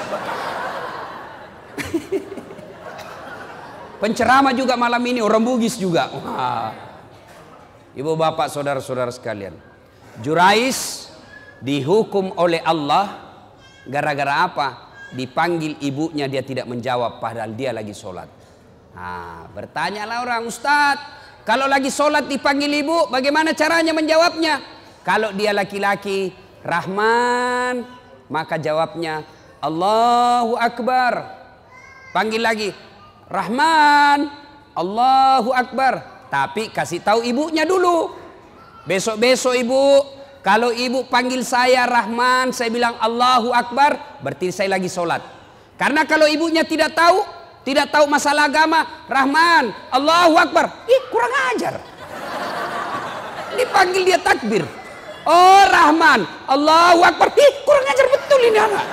Penceramah 3.98 4.54
juga 4.54 4.78
malam 4.78 5.02
ini 5.02 5.18
orang 5.18 5.42
Bugis 5.42 5.75
juga. 5.82 6.14
Ibu 7.98 8.14
bapak 8.14 8.54
saudara-saudara 8.54 9.10
sekalian. 9.10 9.58
Jurais 10.22 11.10
dihukum 11.58 12.38
oleh 12.38 12.62
Allah 12.62 13.18
gara-gara 13.82 14.46
apa? 14.46 14.88
Dipanggil 15.08 15.80
ibunya 15.80 16.28
dia 16.28 16.44
tidak 16.44 16.68
menjawab 16.68 17.16
padahal 17.22 17.56
dia 17.56 17.72
lagi 17.72 17.96
sholat. 17.96 18.28
Nah, 18.92 19.48
bertanyalah 19.54 20.20
orang 20.20 20.44
Ustadz, 20.44 21.18
kalau 21.48 21.64
lagi 21.64 21.88
sholat 21.88 22.28
dipanggil 22.28 22.68
ibu, 22.84 23.08
bagaimana 23.08 23.56
caranya 23.56 23.96
menjawabnya? 23.96 24.60
Kalau 25.00 25.32
dia 25.32 25.56
laki-laki, 25.56 26.28
Rahman, 26.60 27.88
maka 28.28 28.60
jawabnya 28.60 29.24
Allahu 29.64 30.60
Akbar. 30.60 31.40
Panggil 32.12 32.44
lagi, 32.44 32.68
Rahman, 33.32 34.28
Allahu 34.76 35.56
Akbar. 35.56 36.26
Tapi 36.28 36.68
kasih 36.68 37.00
tahu 37.00 37.24
ibunya 37.24 37.64
dulu. 37.64 38.12
Besok-besok 38.84 39.56
ibu, 39.56 40.04
kalau 40.38 40.71
ibu 40.71 41.02
panggil 41.11 41.42
saya 41.42 41.85
Rahman, 41.85 42.54
saya 42.54 42.71
bilang 42.71 42.95
Allahu 43.02 43.50
Akbar, 43.50 44.23
berarti 44.23 44.54
saya 44.54 44.71
lagi 44.71 44.87
sholat. 44.87 45.21
Karena 45.75 46.07
kalau 46.07 46.26
ibunya 46.30 46.62
tidak 46.62 46.95
tahu, 46.95 47.23
tidak 47.66 47.90
tahu 47.90 48.07
masalah 48.07 48.47
agama, 48.47 48.87
Rahman, 49.11 49.75
Allahu 49.90 50.35
Akbar, 50.38 50.87
ih 50.87 51.02
kurang 51.11 51.35
ajar. 51.54 51.75
Dipanggil 53.59 54.02
dia 54.07 54.18
takbir. 54.23 54.62
Oh 55.26 55.62
Rahman, 55.66 56.25
Allahu 56.47 57.02
Akbar, 57.02 57.35
ih 57.35 57.52
kurang 57.66 57.87
ajar 57.90 58.07
betul 58.09 58.40
ini 58.47 58.59
anak. 58.59 58.87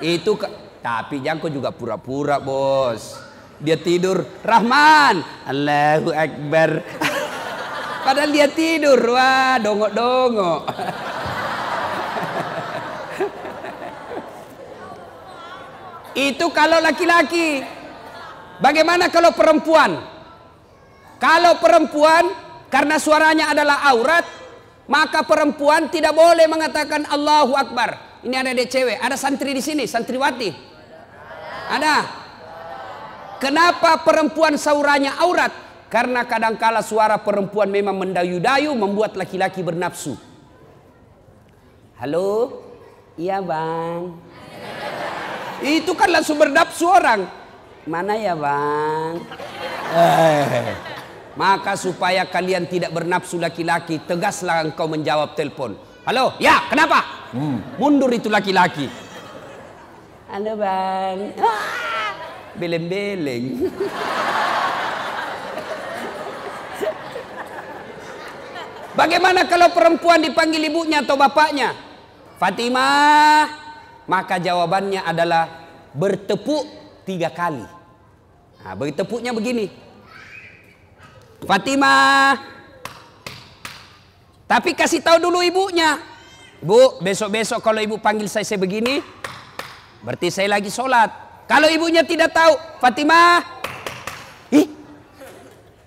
Itu 0.00 0.32
tapi 0.80 1.20
Jangko 1.20 1.52
juga 1.52 1.70
pura-pura 1.70 2.40
bos. 2.40 3.16
Dia 3.60 3.76
tidur, 3.76 4.24
Rahman, 4.40 5.20
Allahu 5.44 6.10
Akbar. 6.10 6.80
Padahal 8.10 8.34
dia 8.34 8.50
tidur, 8.50 8.98
wah 9.14 9.54
dongok-dongok. 9.62 10.66
Itu 16.18 16.50
kalau 16.50 16.82
laki-laki. 16.82 17.62
Bagaimana 18.58 19.14
kalau 19.14 19.30
perempuan? 19.30 20.02
Kalau 21.22 21.62
perempuan 21.62 22.34
karena 22.66 22.98
suaranya 22.98 23.54
adalah 23.54 23.86
aurat, 23.94 24.26
maka 24.90 25.22
perempuan 25.22 25.86
tidak 25.86 26.10
boleh 26.10 26.50
mengatakan 26.50 27.06
Allahu 27.06 27.54
Akbar. 27.54 27.94
Ini 28.26 28.42
ada 28.42 28.50
dek 28.50 28.74
cewek, 28.74 28.98
ada 28.98 29.14
santri 29.14 29.54
di 29.54 29.62
sini, 29.62 29.86
santriwati. 29.86 30.50
Ada. 31.78 32.10
Kenapa 33.38 34.02
perempuan 34.02 34.58
sauranya 34.58 35.14
aurat? 35.22 35.69
Karena 35.90 36.22
kadangkala 36.22 36.86
suara 36.86 37.18
perempuan 37.18 37.66
memang 37.66 37.98
mendayu-dayu 37.98 38.70
membuat 38.78 39.18
laki-laki 39.18 39.58
bernafsu. 39.58 40.14
Halo? 41.98 42.62
Iya 43.18 43.42
bang. 43.42 44.14
Itu 45.60 45.92
kan 45.98 46.14
langsung 46.14 46.38
bernafsu 46.38 46.86
orang. 46.86 47.26
Mana 47.90 48.14
ya 48.14 48.38
bang? 48.38 49.18
Eh. 49.90 50.72
Maka 51.34 51.74
supaya 51.74 52.22
kalian 52.22 52.70
tidak 52.70 52.94
bernafsu 52.94 53.42
laki-laki, 53.42 53.98
tegaslah 54.06 54.62
engkau 54.62 54.86
menjawab 54.86 55.34
telepon. 55.34 55.74
Halo? 56.06 56.38
Ya, 56.38 56.70
kenapa? 56.70 57.30
Hmm, 57.34 57.62
mundur 57.82 58.14
itu 58.14 58.30
laki-laki. 58.30 58.86
Halo 60.30 60.54
bang. 60.54 61.34
Ah, 61.42 62.14
beleng-beleng. 62.54 63.66
Bagaimana 69.00 69.48
kalau 69.48 69.72
perempuan 69.72 70.20
dipanggil 70.20 70.60
ibunya 70.68 71.00
atau 71.00 71.16
bapaknya? 71.16 71.72
Fatimah. 72.36 73.48
Maka 74.04 74.36
jawabannya 74.36 75.00
adalah 75.00 75.48
bertepuk 75.96 76.68
tiga 77.08 77.32
kali. 77.32 77.64
Nah, 78.60 78.76
bertepuknya 78.76 79.32
begini. 79.32 79.72
Fatimah. 81.48 82.36
Tapi 84.44 84.76
kasih 84.76 85.00
tahu 85.00 85.16
dulu 85.16 85.40
ibunya. 85.40 85.96
Bu, 86.60 87.00
besok-besok 87.00 87.64
kalau 87.64 87.80
ibu 87.80 87.96
panggil 87.96 88.28
saya, 88.28 88.44
saya 88.44 88.60
begini, 88.60 89.00
Berarti 90.00 90.32
saya 90.32 90.48
lagi 90.48 90.72
sholat. 90.72 91.12
Kalau 91.44 91.68
ibunya 91.68 92.00
tidak 92.00 92.32
tahu, 92.32 92.56
Fatimah, 92.80 93.42
ih, 94.54 94.70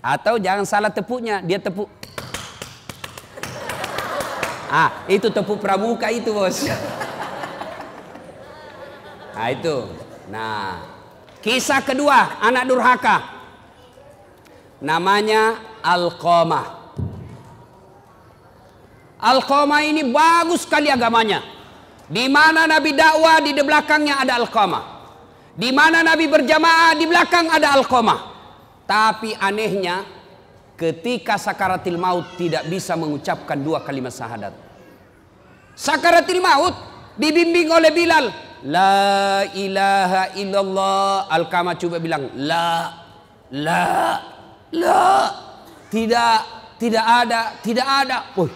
atau 0.04 0.38
jangan 0.38 0.66
salah 0.68 0.92
tepuknya, 0.92 1.40
dia 1.42 1.58
tepuk. 1.58 2.03
Ah, 4.74 5.06
itu 5.06 5.30
tepuk 5.30 5.62
pramuka 5.62 6.10
itu 6.10 6.34
bos. 6.34 6.66
Nah 9.38 9.48
itu. 9.54 9.86
Nah, 10.34 10.82
kisah 11.46 11.86
kedua 11.86 12.42
anak 12.42 12.66
durhaka. 12.66 13.18
Namanya 14.82 15.62
Alqamah. 15.86 16.98
Alqamah 19.22 19.82
ini 19.86 20.10
bagus 20.10 20.66
sekali 20.66 20.90
agamanya. 20.90 21.46
Di 22.10 22.26
mana 22.26 22.66
Nabi 22.66 22.98
dakwah 22.98 23.46
di 23.46 23.54
belakangnya 23.54 24.26
ada 24.26 24.42
Alqamah. 24.42 24.84
Di 25.54 25.70
mana 25.70 26.02
Nabi 26.02 26.26
berjamaah 26.26 26.98
di 26.98 27.06
belakang 27.06 27.46
ada 27.46 27.78
Alqamah. 27.78 28.20
Tapi 28.90 29.38
anehnya 29.38 30.02
ketika 30.76 31.38
sakaratil 31.38 31.98
maut 31.98 32.38
tidak 32.38 32.66
bisa 32.68 32.98
mengucapkan 32.98 33.58
dua 33.60 33.82
kalimat 33.82 34.14
syahadat. 34.14 34.54
Sakaratil 35.74 36.42
maut 36.42 36.76
dibimbing 37.18 37.70
oleh 37.70 37.92
Bilal. 37.94 38.26
La 38.64 39.44
ilaha 39.52 40.34
illallah. 40.40 41.28
Alqamah 41.28 41.76
coba 41.76 42.00
bilang 42.00 42.32
la 42.40 42.96
la 43.52 43.86
la 44.72 45.08
tidak 45.92 46.40
tidak 46.80 47.06
ada 47.06 47.42
tidak 47.60 47.88
ada. 47.88 48.18
Oh, 48.40 48.50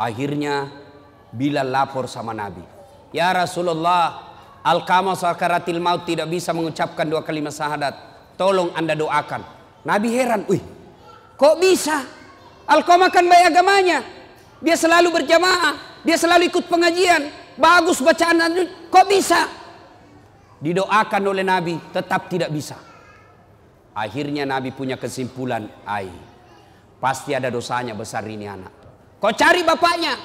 Akhirnya 0.00 0.72
Bilal 1.30 1.68
lapor 1.68 2.08
sama 2.10 2.32
Nabi. 2.32 2.64
Ya 3.14 3.30
Rasulullah, 3.30 4.32
Al-Qamah 4.66 5.14
sakaratil 5.14 5.78
maut 5.78 6.02
tidak 6.08 6.26
bisa 6.26 6.50
mengucapkan 6.50 7.06
dua 7.06 7.22
kalimat 7.22 7.54
syahadat. 7.54 8.09
Tolong 8.40 8.72
anda 8.72 8.96
doakan. 8.96 9.44
Nabi 9.84 10.08
heran, 10.16 10.48
wih 10.48 10.64
kok 11.36 11.60
bisa? 11.60 12.00
Al-Qamah 12.64 13.12
kan 13.12 13.28
baik 13.28 13.52
agamanya. 13.52 14.00
Dia 14.64 14.80
selalu 14.80 15.12
berjamaah, 15.12 16.00
dia 16.00 16.16
selalu 16.16 16.48
ikut 16.48 16.64
pengajian. 16.64 17.28
Bagus 17.60 18.00
bacaan, 18.00 18.40
kok 18.88 19.06
bisa? 19.12 19.44
Didoakan 20.56 21.22
oleh 21.28 21.44
Nabi, 21.44 21.76
tetap 21.92 22.32
tidak 22.32 22.48
bisa. 22.48 22.80
Akhirnya 23.92 24.48
Nabi 24.48 24.72
punya 24.72 24.96
kesimpulan, 24.96 25.68
ai, 25.84 26.08
pasti 26.96 27.36
ada 27.36 27.52
dosanya 27.52 27.92
besar 27.92 28.24
ini 28.24 28.48
anak. 28.48 28.72
Kau 29.20 29.36
cari 29.36 29.60
bapaknya. 29.60 30.16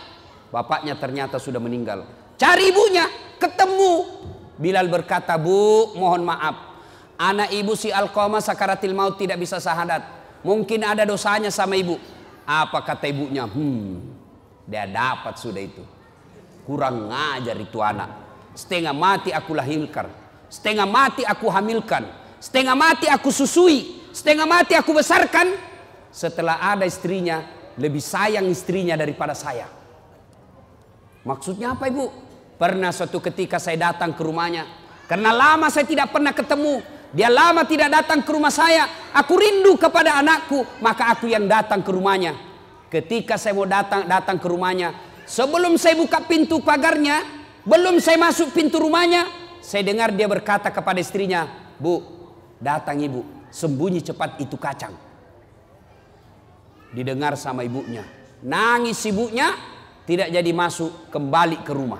Bapaknya 0.55 0.95
ternyata 0.95 1.35
sudah 1.35 1.59
meninggal. 1.59 2.07
Cari 2.39 2.71
ibunya, 2.71 3.11
ketemu. 3.35 4.23
Bilal 4.55 4.87
berkata, 4.87 5.35
"Bu, 5.35 5.91
mohon 5.99 6.23
maaf. 6.23 6.74
Anak 7.15 7.51
ibu 7.55 7.73
si 7.79 7.91
Alqamah 7.91 8.43
sakaratil 8.43 8.91
maut 8.91 9.15
tidak 9.15 9.39
bisa 9.39 9.59
sahadat. 9.59 10.03
Mungkin 10.43 10.83
ada 10.83 11.07
dosanya 11.07 11.49
sama 11.49 11.79
ibu." 11.79 11.95
Apa 12.45 12.85
kata 12.85 13.09
ibunya? 13.09 13.49
Hmm, 13.49 14.05
dia 14.69 14.85
dapat 14.85 15.33
sudah 15.41 15.65
itu. 15.65 15.81
Kurang 16.61 17.09
ngajar 17.09 17.57
itu 17.57 17.81
anak. 17.81 18.09
Setengah 18.53 18.93
mati 18.93 19.33
aku 19.33 19.57
lahirkan. 19.57 20.05
Setengah 20.45 20.85
mati 20.85 21.25
aku 21.25 21.49
hamilkan. 21.49 22.05
Setengah 22.37 22.77
mati 22.77 23.09
aku 23.09 23.33
susui. 23.33 24.05
Setengah 24.13 24.45
mati 24.45 24.77
aku 24.77 24.93
besarkan. 24.93 25.57
Setelah 26.13 26.61
ada 26.61 26.85
istrinya, 26.85 27.43
lebih 27.75 27.99
sayang 27.99 28.45
istrinya 28.47 28.95
daripada 28.95 29.33
saya. 29.33 29.67
Maksudnya 31.25 31.73
apa 31.73 31.89
ibu? 31.89 32.07
Pernah 32.55 32.93
suatu 32.93 33.19
ketika 33.19 33.59
saya 33.59 33.91
datang 33.91 34.15
ke 34.15 34.21
rumahnya. 34.21 34.63
Karena 35.09 35.33
lama 35.35 35.67
saya 35.67 35.83
tidak 35.83 36.13
pernah 36.13 36.31
ketemu. 36.31 36.79
Dia 37.15 37.31
lama 37.31 37.63
tidak 37.63 37.89
datang 37.95 38.19
ke 38.21 38.29
rumah 38.35 38.51
saya. 38.51 38.85
Aku 39.15 39.39
rindu 39.39 39.79
kepada 39.79 40.19
anakku. 40.19 40.67
Maka 40.83 41.15
aku 41.15 41.31
yang 41.31 41.47
datang 41.47 41.79
ke 41.79 41.89
rumahnya. 41.95 42.35
Ketika 42.91 43.39
saya 43.39 43.55
mau 43.55 43.63
datang 43.63 44.03
datang 44.03 44.35
ke 44.35 44.47
rumahnya. 44.51 44.91
Sebelum 45.23 45.79
saya 45.79 45.95
buka 45.95 46.19
pintu 46.27 46.59
pagarnya. 46.59 47.23
Belum 47.63 48.03
saya 48.03 48.19
masuk 48.19 48.51
pintu 48.51 48.83
rumahnya. 48.83 49.25
Saya 49.63 49.87
dengar 49.87 50.11
dia 50.11 50.27
berkata 50.27 50.67
kepada 50.67 50.99
istrinya. 50.99 51.47
Bu, 51.79 52.03
datang 52.59 52.99
ibu. 52.99 53.23
Sembunyi 53.47 54.03
cepat 54.03 54.35
itu 54.43 54.59
kacang 54.59 55.05
didengar 56.95 57.35
sama 57.35 57.67
ibunya. 57.67 58.07
Nangis 58.39 59.03
ibunya 59.03 59.51
tidak 60.07 60.31
jadi 60.31 60.51
masuk 60.55 61.11
kembali 61.11 61.67
ke 61.67 61.71
rumah. 61.75 61.99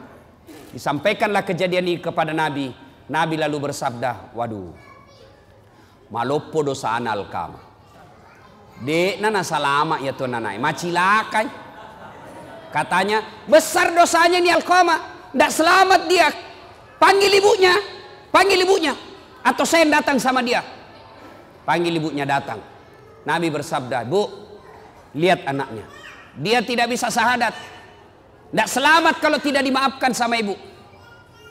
Disampaikanlah 0.72 1.44
kejadian 1.44 1.84
ini 1.84 2.00
kepada 2.00 2.32
Nabi. 2.32 2.72
Nabi 3.12 3.36
lalu 3.38 3.70
bersabda, 3.70 4.34
waduh, 4.34 4.72
malopo 6.10 6.62
dosa 6.66 6.98
anal 6.98 7.26
kama. 7.30 7.60
Dek 8.82 9.24
nana 9.24 9.42
salama 9.42 10.04
ya 10.04 10.12
tuan 10.12 10.36
nanai, 10.36 10.60
macilakai. 10.60 11.48
Katanya, 12.76 13.24
besar 13.48 13.96
dosanya 13.96 14.44
nih 14.44 14.52
Alkama. 14.52 15.00
Tidak 15.32 15.52
selamat 15.52 16.02
dia. 16.12 16.28
Panggil 17.00 17.32
ibunya. 17.40 17.72
Panggil 18.36 18.68
ibunya. 18.68 18.92
Atau 19.40 19.64
saya 19.64 19.88
datang 19.88 20.20
sama 20.20 20.44
dia. 20.44 20.60
Panggil 21.64 21.96
ibunya 21.96 22.28
datang. 22.28 22.60
Nabi 23.24 23.48
bersabda, 23.48 24.04
Bu, 24.04 24.46
Lihat 25.16 25.48
anaknya. 25.48 25.88
Dia 26.36 26.60
tidak 26.60 26.92
bisa 26.92 27.08
sahadat. 27.08 27.56
Tidak 28.52 28.68
selamat 28.68 29.16
kalau 29.24 29.40
tidak 29.40 29.64
dimaafkan 29.64 30.12
sama 30.12 30.36
ibu. 30.36 30.52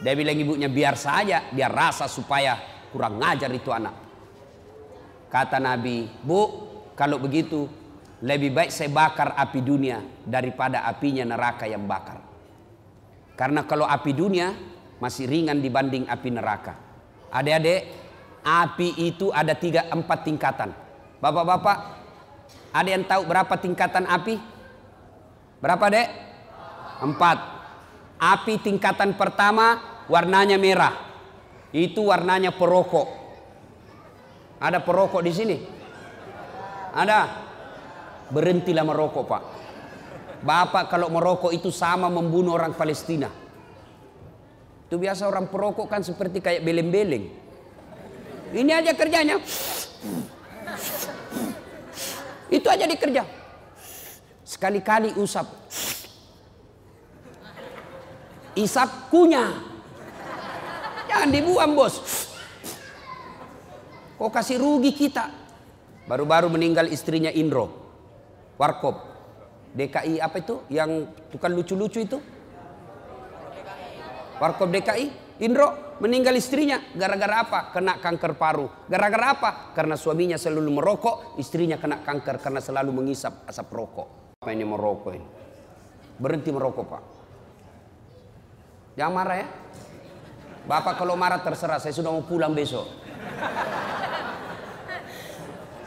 Dia 0.05 0.12
bilang 0.12 0.37
ibunya 0.37 0.69
biar 0.69 1.01
saja. 1.01 1.49
Biar 1.49 1.73
rasa 1.73 2.05
supaya 2.05 2.61
kurang 2.93 3.17
ngajar 3.17 3.49
itu 3.49 3.73
anak. 3.73 4.04
Kata 5.35 5.59
Nabi, 5.59 6.07
Bu 6.23 6.47
kalau 6.94 7.18
begitu 7.18 7.66
lebih 8.23 8.55
baik 8.55 8.70
saya 8.70 8.87
bakar 8.87 9.35
api 9.35 9.59
dunia 9.66 9.99
daripada 10.23 10.87
apinya 10.87 11.27
neraka 11.27 11.66
yang 11.66 11.90
bakar. 11.90 12.23
Karena 13.35 13.66
kalau 13.66 13.83
api 13.83 14.14
dunia 14.14 14.55
masih 15.03 15.27
ringan 15.27 15.59
dibanding 15.59 16.07
api 16.07 16.31
neraka. 16.31 16.79
Adik-adik, 17.35 17.83
api 18.47 19.11
itu 19.11 19.35
ada 19.35 19.59
tiga 19.59 19.90
empat 19.90 20.23
tingkatan. 20.23 20.70
Bapak-bapak, 21.18 21.79
ada 22.70 22.88
yang 22.94 23.03
tahu 23.03 23.27
berapa 23.27 23.55
tingkatan 23.59 24.07
api? 24.07 24.38
Berapa 25.59 25.90
dek? 25.90 26.09
Empat. 27.03 27.38
Api 28.23 28.62
tingkatan 28.62 29.18
pertama 29.18 29.83
warnanya 30.07 30.62
merah. 30.62 30.94
Itu 31.75 32.14
warnanya 32.14 32.55
perokok. 32.55 33.24
Ada 34.61 34.79
perokok 34.83 35.23
di 35.23 35.33
sini? 35.35 35.57
Ada. 36.95 37.21
Berhentilah 38.31 38.85
merokok 38.87 39.25
pak. 39.27 39.43
Bapak 40.45 40.93
kalau 40.93 41.09
merokok 41.09 41.53
itu 41.53 41.73
sama 41.73 42.12
membunuh 42.12 42.57
orang 42.57 42.77
Palestina. 42.77 43.33
Itu 44.85 45.01
biasa 45.01 45.25
orang 45.25 45.49
perokok 45.49 45.88
kan 45.88 46.05
seperti 46.05 46.45
kayak 46.45 46.61
beleng-beleng. 46.61 47.25
Ini 48.55 48.71
aja 48.71 48.93
kerjanya. 48.95 49.40
Itu 52.53 52.69
aja 52.71 52.87
dikerja. 52.87 53.25
Sekali-kali 54.45 55.17
usap. 55.19 55.49
Isap 58.55 59.11
kunyah. 59.11 59.51
Jangan 61.11 61.29
dibuang 61.35 61.73
bos. 61.75 62.31
Kok 64.14 64.31
kasih 64.31 64.62
rugi 64.62 64.94
kita. 64.94 65.27
Baru-baru 66.07 66.53
meninggal 66.53 66.87
istrinya 66.92 67.33
Indro. 67.35 67.70
Warkop. 68.55 69.14
DKI 69.74 70.22
apa 70.22 70.37
itu? 70.38 70.62
Yang 70.70 71.11
tukang 71.35 71.50
lucu-lucu 71.50 71.98
itu? 71.98 72.18
Warkop 74.38 74.70
DKI? 74.70 75.24
Indro 75.42 75.98
meninggal 75.98 76.38
istrinya 76.38 76.79
gara-gara 76.94 77.42
apa? 77.42 77.74
Kena 77.74 77.98
kanker 77.98 78.38
paru. 78.38 78.70
Gara-gara 78.87 79.35
apa? 79.35 79.50
Karena 79.74 79.98
suaminya 79.98 80.38
selalu 80.38 80.79
merokok, 80.79 81.35
istrinya 81.42 81.74
kena 81.74 82.07
kanker 82.07 82.38
karena 82.38 82.62
selalu 82.62 82.94
mengisap 83.03 83.42
asap 83.50 83.66
rokok. 83.74 84.38
Apa 84.38 84.55
ini 84.55 84.62
merokok 84.62 85.11
ini? 85.11 85.27
Berhenti 86.14 86.55
merokok 86.55 86.85
pak. 86.87 87.03
Jangan 88.94 89.11
marah 89.11 89.37
ya. 89.42 89.48
Bapak 90.64 90.94
kalau 91.03 91.18
marah 91.18 91.42
terserah, 91.42 91.83
saya 91.83 91.90
sudah 91.90 92.14
mau 92.14 92.22
pulang 92.22 92.55
besok. 92.55 92.87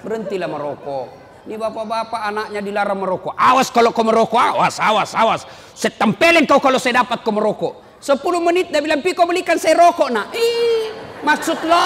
Berhentilah 0.07 0.47
merokok. 0.47 1.07
Ini 1.51 1.59
bapak-bapak 1.59 2.21
anaknya 2.31 2.63
dilarang 2.63 2.95
merokok. 2.95 3.35
Awas 3.35 3.67
kalau 3.67 3.91
kau 3.91 4.07
merokok, 4.07 4.39
awas, 4.39 4.79
awas, 4.79 5.11
awas. 5.11 5.41
Saya 5.75 5.99
tempelin 5.99 6.47
kau 6.47 6.63
kalau 6.63 6.79
saya 6.79 7.03
dapat 7.03 7.27
kau 7.27 7.35
merokok. 7.35 7.99
10 7.99 8.15
menit 8.39 8.71
dia 8.71 8.79
bilang 8.79 9.03
Piko 9.03 9.27
belikan 9.27 9.59
saya 9.59 9.75
rokok 9.75 10.07
nak. 10.07 10.31
Ih, 10.31 10.95
maksud 11.27 11.59
lo? 11.67 11.85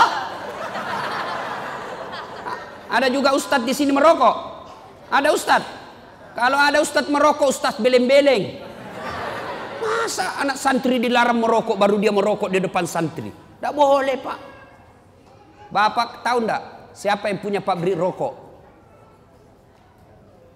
Ada 2.94 3.10
juga 3.10 3.34
ustadz 3.34 3.66
di 3.66 3.74
sini 3.74 3.90
merokok. 3.90 4.36
Ada 5.10 5.34
ustadz. 5.34 5.72
Kalau 6.38 6.62
ada 6.62 6.78
ustadz 6.78 7.10
merokok, 7.10 7.50
ustadz 7.50 7.82
beleng-beleng. 7.82 8.70
Masa 9.82 10.38
anak 10.38 10.62
santri 10.62 11.02
dilarang 11.02 11.42
merokok 11.42 11.74
baru 11.74 11.98
dia 11.98 12.14
merokok 12.14 12.54
di 12.54 12.62
depan 12.62 12.86
santri? 12.86 13.34
Tidak 13.34 13.74
boleh 13.74 14.18
pak. 14.22 14.40
Bapak 15.74 16.22
tahu 16.22 16.46
ndak 16.46 16.81
siapa 16.96 17.28
yang 17.28 17.40
punya 17.40 17.62
pabrik 17.64 17.96
rokok? 17.98 18.34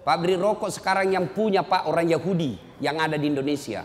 Pabrik 0.06 0.38
rokok 0.38 0.70
sekarang 0.70 1.10
yang 1.10 1.34
punya 1.34 1.66
pak 1.66 1.90
orang 1.90 2.06
Yahudi 2.06 2.78
yang 2.78 2.94
ada 3.02 3.18
di 3.18 3.26
Indonesia. 3.26 3.82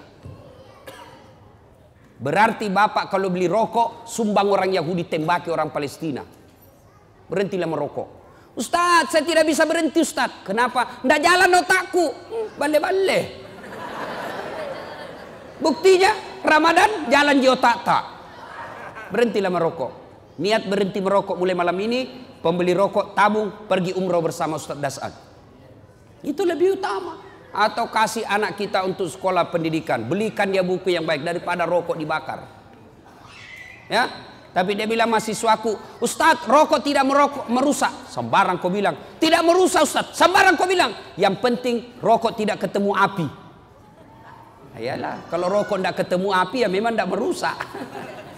Berarti 2.21 2.69
bapak 2.69 3.09
kalau 3.09 3.33
beli 3.33 3.49
rokok, 3.49 4.05
sumbang 4.05 4.45
orang 4.45 4.69
Yahudi 4.69 5.09
tembaki 5.09 5.49
orang 5.49 5.73
Palestina. 5.73 6.21
Berhentilah 7.25 7.65
merokok. 7.65 8.07
Ustaz, 8.53 9.09
saya 9.09 9.25
tidak 9.25 9.49
bisa 9.49 9.65
berhenti 9.65 10.05
Ustaz. 10.05 10.45
Kenapa? 10.45 11.01
Tidak 11.01 11.17
jalan 11.17 11.49
otakku. 11.57 12.05
Hmm, 12.05 12.47
bale-bale. 12.61 13.19
Buktinya, 15.57 16.13
Ramadan 16.45 17.09
jalan 17.09 17.37
di 17.41 17.47
otak 17.49 17.77
tak. 17.81 18.03
Berhentilah 19.09 19.49
merokok. 19.49 19.91
Niat 20.37 20.69
berhenti 20.69 21.01
merokok 21.01 21.33
mulai 21.33 21.57
malam 21.57 21.77
ini, 21.81 22.30
pembeli 22.41 22.75
rokok 22.75 23.13
tabung 23.15 23.53
pergi 23.69 23.93
umroh 23.95 24.19
bersama 24.19 24.57
Ustaz 24.57 24.77
Dasad. 24.77 25.13
Itu 26.21 26.45
lebih 26.45 26.77
utama 26.77 27.17
atau 27.51 27.87
kasih 27.91 28.23
anak 28.27 28.55
kita 28.55 28.83
untuk 28.87 29.11
sekolah 29.11 29.51
pendidikan, 29.51 30.07
belikan 30.07 30.47
dia 30.47 30.63
buku 30.63 30.95
yang 30.95 31.03
baik 31.03 31.23
daripada 31.23 31.67
rokok 31.67 31.99
dibakar. 31.99 32.47
Ya, 33.91 34.07
tapi 34.51 34.75
dia 34.75 34.83
bilang 34.83 35.07
mahasiswaku, 35.07 35.99
Ustadz 36.03 36.47
rokok 36.47 36.83
tidak 36.83 37.07
merokok, 37.07 37.47
merusak. 37.47 37.91
Sembarang 38.11 38.59
kau 38.59 38.67
bilang, 38.67 38.95
tidak 39.15 39.43
merusak 39.47 39.83
Ustadz, 39.87 40.15
sembarang 40.15 40.55
kau 40.59 40.67
bilang. 40.67 40.91
Yang 41.15 41.35
penting 41.39 41.75
rokok 42.03 42.35
tidak 42.35 42.59
ketemu 42.59 42.91
api. 42.95 43.27
Ayalah, 44.75 45.27
kalau 45.27 45.51
rokok 45.51 45.79
tidak 45.79 45.95
ketemu 46.03 46.29
api 46.31 46.57
ya 46.63 46.69
memang 46.71 46.95
tidak 46.95 47.11
merusak. 47.11 47.55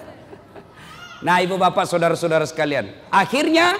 nah 1.26 1.38
ibu 1.42 1.58
bapak 1.58 1.86
saudara-saudara 1.86 2.50
sekalian. 2.50 2.90
Akhirnya 3.14 3.78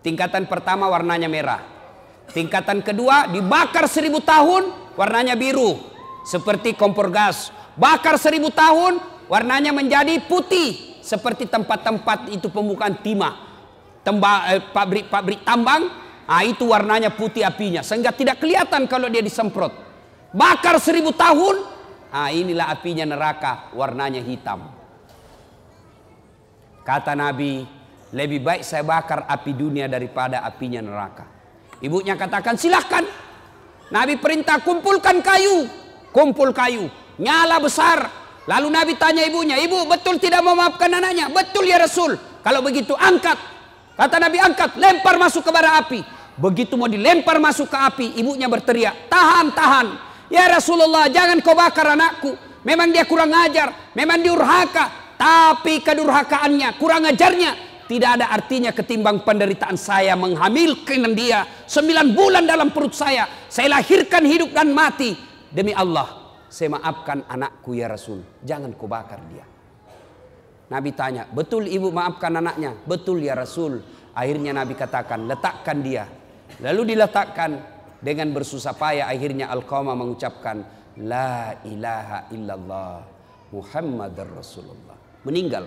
tingkatan 0.00 0.48
pertama 0.50 0.88
warnanya 0.88 1.28
merah. 1.30 1.60
Tingkatan 2.30 2.84
kedua 2.84 3.26
dibakar 3.26 3.90
seribu 3.90 4.22
tahun 4.22 4.94
warnanya 4.94 5.34
biru. 5.34 5.78
Seperti 6.22 6.76
kompor 6.76 7.10
gas. 7.10 7.50
Bakar 7.74 8.20
seribu 8.20 8.52
tahun 8.52 9.00
warnanya 9.26 9.72
menjadi 9.74 10.20
putih. 10.28 11.00
Seperti 11.00 11.48
tempat-tempat 11.48 12.30
itu 12.30 12.52
pembukaan 12.52 13.00
timah. 13.00 13.34
Eh, 14.04 14.62
pabrik-pabrik 14.70 15.42
tambang. 15.42 15.90
Nah, 16.30 16.42
itu 16.46 16.70
warnanya 16.70 17.10
putih 17.10 17.42
apinya. 17.42 17.82
Sehingga 17.82 18.14
tidak 18.14 18.38
kelihatan 18.38 18.86
kalau 18.86 19.10
dia 19.10 19.24
disemprot. 19.24 19.74
Bakar 20.30 20.78
seribu 20.78 21.10
tahun. 21.10 21.66
Nah, 22.14 22.30
inilah 22.30 22.70
apinya 22.70 23.02
neraka 23.02 23.74
warnanya 23.74 24.22
hitam. 24.22 24.70
Kata 26.86 27.18
Nabi, 27.18 27.66
lebih 28.10 28.42
baik 28.42 28.66
saya 28.66 28.82
bakar 28.82 29.22
api 29.30 29.54
dunia 29.54 29.86
daripada 29.86 30.42
apinya 30.42 30.82
neraka. 30.82 31.24
Ibunya 31.78 32.18
katakan 32.18 32.58
silahkan. 32.58 33.06
Nabi 33.90 34.18
perintah 34.18 34.58
kumpulkan 34.58 35.22
kayu. 35.22 35.66
Kumpul 36.10 36.50
kayu. 36.50 36.90
Nyala 37.22 37.62
besar. 37.62 38.10
Lalu 38.50 38.68
Nabi 38.70 38.92
tanya 38.98 39.22
ibunya. 39.22 39.56
Ibu 39.62 39.86
betul 39.86 40.18
tidak 40.18 40.42
mau 40.42 40.58
memaafkan 40.58 40.90
anaknya? 40.90 41.30
Betul 41.30 41.70
ya 41.70 41.78
Rasul. 41.78 42.18
Kalau 42.42 42.60
begitu 42.66 42.98
angkat. 42.98 43.38
Kata 43.94 44.16
Nabi 44.18 44.38
angkat. 44.42 44.74
Lempar 44.74 45.14
masuk 45.14 45.46
ke 45.46 45.50
bara 45.54 45.78
api. 45.78 46.02
Begitu 46.34 46.74
mau 46.74 46.90
dilempar 46.90 47.38
masuk 47.38 47.70
ke 47.70 47.78
api. 47.78 48.06
Ibunya 48.18 48.50
berteriak. 48.50 49.06
Tahan, 49.06 49.54
tahan. 49.54 49.86
Ya 50.30 50.50
Rasulullah 50.50 51.06
jangan 51.06 51.38
kau 51.42 51.54
bakar 51.54 51.94
anakku. 51.94 52.34
Memang 52.66 52.90
dia 52.90 53.06
kurang 53.06 53.30
ajar. 53.30 53.94
Memang 53.94 54.18
diurhaka. 54.18 55.14
Tapi 55.20 55.84
kedurhakaannya, 55.84 56.80
kurang 56.80 57.04
ajarnya 57.04 57.69
tidak 57.90 58.22
ada 58.22 58.30
artinya 58.30 58.70
ketimbang 58.70 59.26
penderitaan 59.26 59.74
saya 59.74 60.14
menghamilkan 60.14 61.10
dia 61.10 61.42
sembilan 61.66 62.14
bulan 62.14 62.46
dalam 62.46 62.70
perut 62.70 62.94
saya. 62.94 63.26
Saya 63.50 63.66
lahirkan 63.66 64.22
hidup 64.22 64.54
dan 64.54 64.70
mati. 64.70 65.10
Demi 65.50 65.74
Allah, 65.74 66.38
saya 66.46 66.78
maafkan 66.78 67.26
anakku 67.26 67.74
ya 67.74 67.90
Rasul. 67.90 68.22
Jangan 68.46 68.78
kau 68.78 68.86
dia. 69.26 69.42
Nabi 70.70 70.94
tanya, 70.94 71.26
betul 71.34 71.66
ibu 71.66 71.90
maafkan 71.90 72.38
anaknya? 72.38 72.78
Betul 72.86 73.26
ya 73.26 73.34
Rasul. 73.34 73.82
Akhirnya 74.14 74.54
Nabi 74.54 74.78
katakan, 74.78 75.26
letakkan 75.26 75.82
dia. 75.82 76.06
Lalu 76.62 76.94
diletakkan 76.94 77.58
dengan 77.98 78.30
bersusah 78.30 78.78
payah. 78.78 79.10
Akhirnya 79.10 79.50
Al-Qamah 79.50 79.98
mengucapkan, 79.98 80.62
La 81.02 81.58
ilaha 81.66 82.30
illallah 82.30 83.02
Muhammad 83.50 84.14
Rasulullah. 84.14 84.94
Meninggal. 85.26 85.66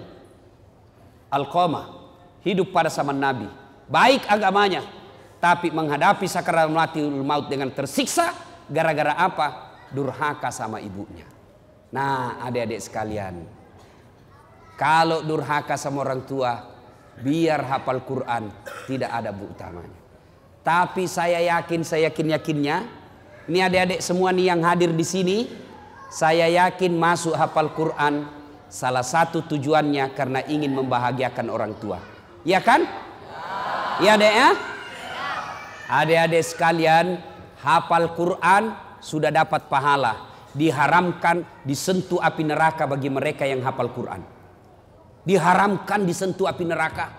Al-Qamah 1.27 2.02
hidup 2.43 2.75
pada 2.75 2.91
zaman 2.91 3.17
Nabi, 3.17 3.47
baik 3.87 4.27
agamanya, 4.27 4.83
tapi 5.39 5.71
menghadapi 5.71 6.27
sakaratul 6.27 7.23
maut 7.23 7.47
dengan 7.51 7.71
tersiksa 7.71 8.31
gara-gara 8.67 9.15
apa? 9.15 9.47
Durhaka 9.91 10.51
sama 10.51 10.79
ibunya. 10.79 11.27
Nah, 11.93 12.41
adik-adik 12.41 12.81
sekalian, 12.81 13.45
kalau 14.79 15.21
durhaka 15.21 15.77
sama 15.77 16.01
orang 16.01 16.25
tua, 16.25 16.57
biar 17.21 17.61
hafal 17.69 18.01
Quran 18.01 18.49
tidak 18.89 19.13
ada 19.13 19.29
bu 19.29 19.53
utamanya. 19.53 20.01
Tapi 20.63 21.05
saya 21.05 21.43
yakin, 21.43 21.85
saya 21.85 22.09
yakin-yakinnya, 22.09 22.77
ini 23.51 23.59
adik-adik 23.59 23.99
semua 23.99 24.33
nih 24.33 24.49
yang 24.49 24.63
hadir 24.65 24.89
di 24.89 25.05
sini, 25.05 25.37
saya 26.09 26.49
yakin 26.49 26.95
masuk 26.97 27.35
hafal 27.37 27.69
Quran 27.75 28.25
salah 28.71 29.05
satu 29.05 29.45
tujuannya 29.45 30.17
karena 30.17 30.41
ingin 30.49 30.73
membahagiakan 30.73 31.47
orang 31.51 31.77
tua. 31.77 32.12
Ya 32.43 32.59
kan? 32.59 32.83
Ya 34.03 34.19
adek 34.19 34.33
ya? 34.35 34.49
Adik-adik 35.87 36.43
sekalian, 36.43 37.19
hafal 37.63 38.11
Quran 38.15 38.75
sudah 38.99 39.31
dapat 39.31 39.67
pahala. 39.71 40.31
Diharamkan 40.53 41.65
disentuh 41.65 42.21
api 42.21 42.45
neraka 42.45 42.85
bagi 42.85 43.09
mereka 43.09 43.47
yang 43.47 43.63
hafal 43.65 43.89
Quran. 43.89 44.21
Diharamkan 45.23 46.03
disentuh 46.03 46.45
api 46.45 46.63
neraka. 46.67 47.09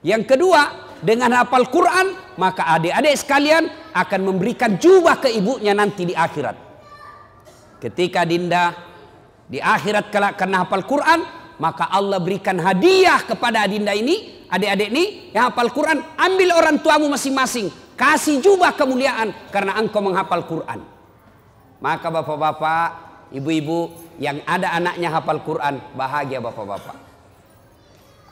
Yang 0.00 0.32
kedua, 0.32 0.62
dengan 1.04 1.34
hafal 1.36 1.68
Quran, 1.68 2.36
maka 2.40 2.72
adik-adik 2.78 3.14
sekalian 3.20 3.68
akan 3.92 4.20
memberikan 4.22 4.80
jubah 4.80 5.20
ke 5.20 5.28
ibunya 5.28 5.76
nanti 5.76 6.08
di 6.08 6.14
akhirat. 6.16 6.56
Ketika 7.80 8.24
Dinda 8.24 8.72
di 9.44 9.58
akhirat 9.60 10.08
karena 10.12 10.64
hafal 10.64 10.84
Quran, 10.88 11.20
maka 11.60 11.88
Allah 11.92 12.16
berikan 12.20 12.56
hadiah 12.56 13.20
kepada 13.24 13.68
Adinda 13.68 13.92
ini, 13.92 14.39
adik-adik 14.50 14.88
ini 14.90 15.04
yang 15.30 15.48
hafal 15.48 15.70
Quran, 15.70 16.02
ambil 16.18 16.48
orang 16.58 16.76
tuamu 16.82 17.06
masing-masing, 17.06 17.70
kasih 17.94 18.42
jubah 18.42 18.74
kemuliaan 18.74 19.30
karena 19.54 19.78
engkau 19.78 20.02
menghafal 20.02 20.42
Quran. 20.44 20.82
Maka 21.80 22.12
bapak-bapak, 22.12 22.86
ibu-ibu 23.32 23.94
yang 24.20 24.42
ada 24.44 24.76
anaknya 24.76 25.08
hafal 25.08 25.40
Quran, 25.40 25.80
bahagia 25.94 26.42
bapak-bapak. 26.42 26.98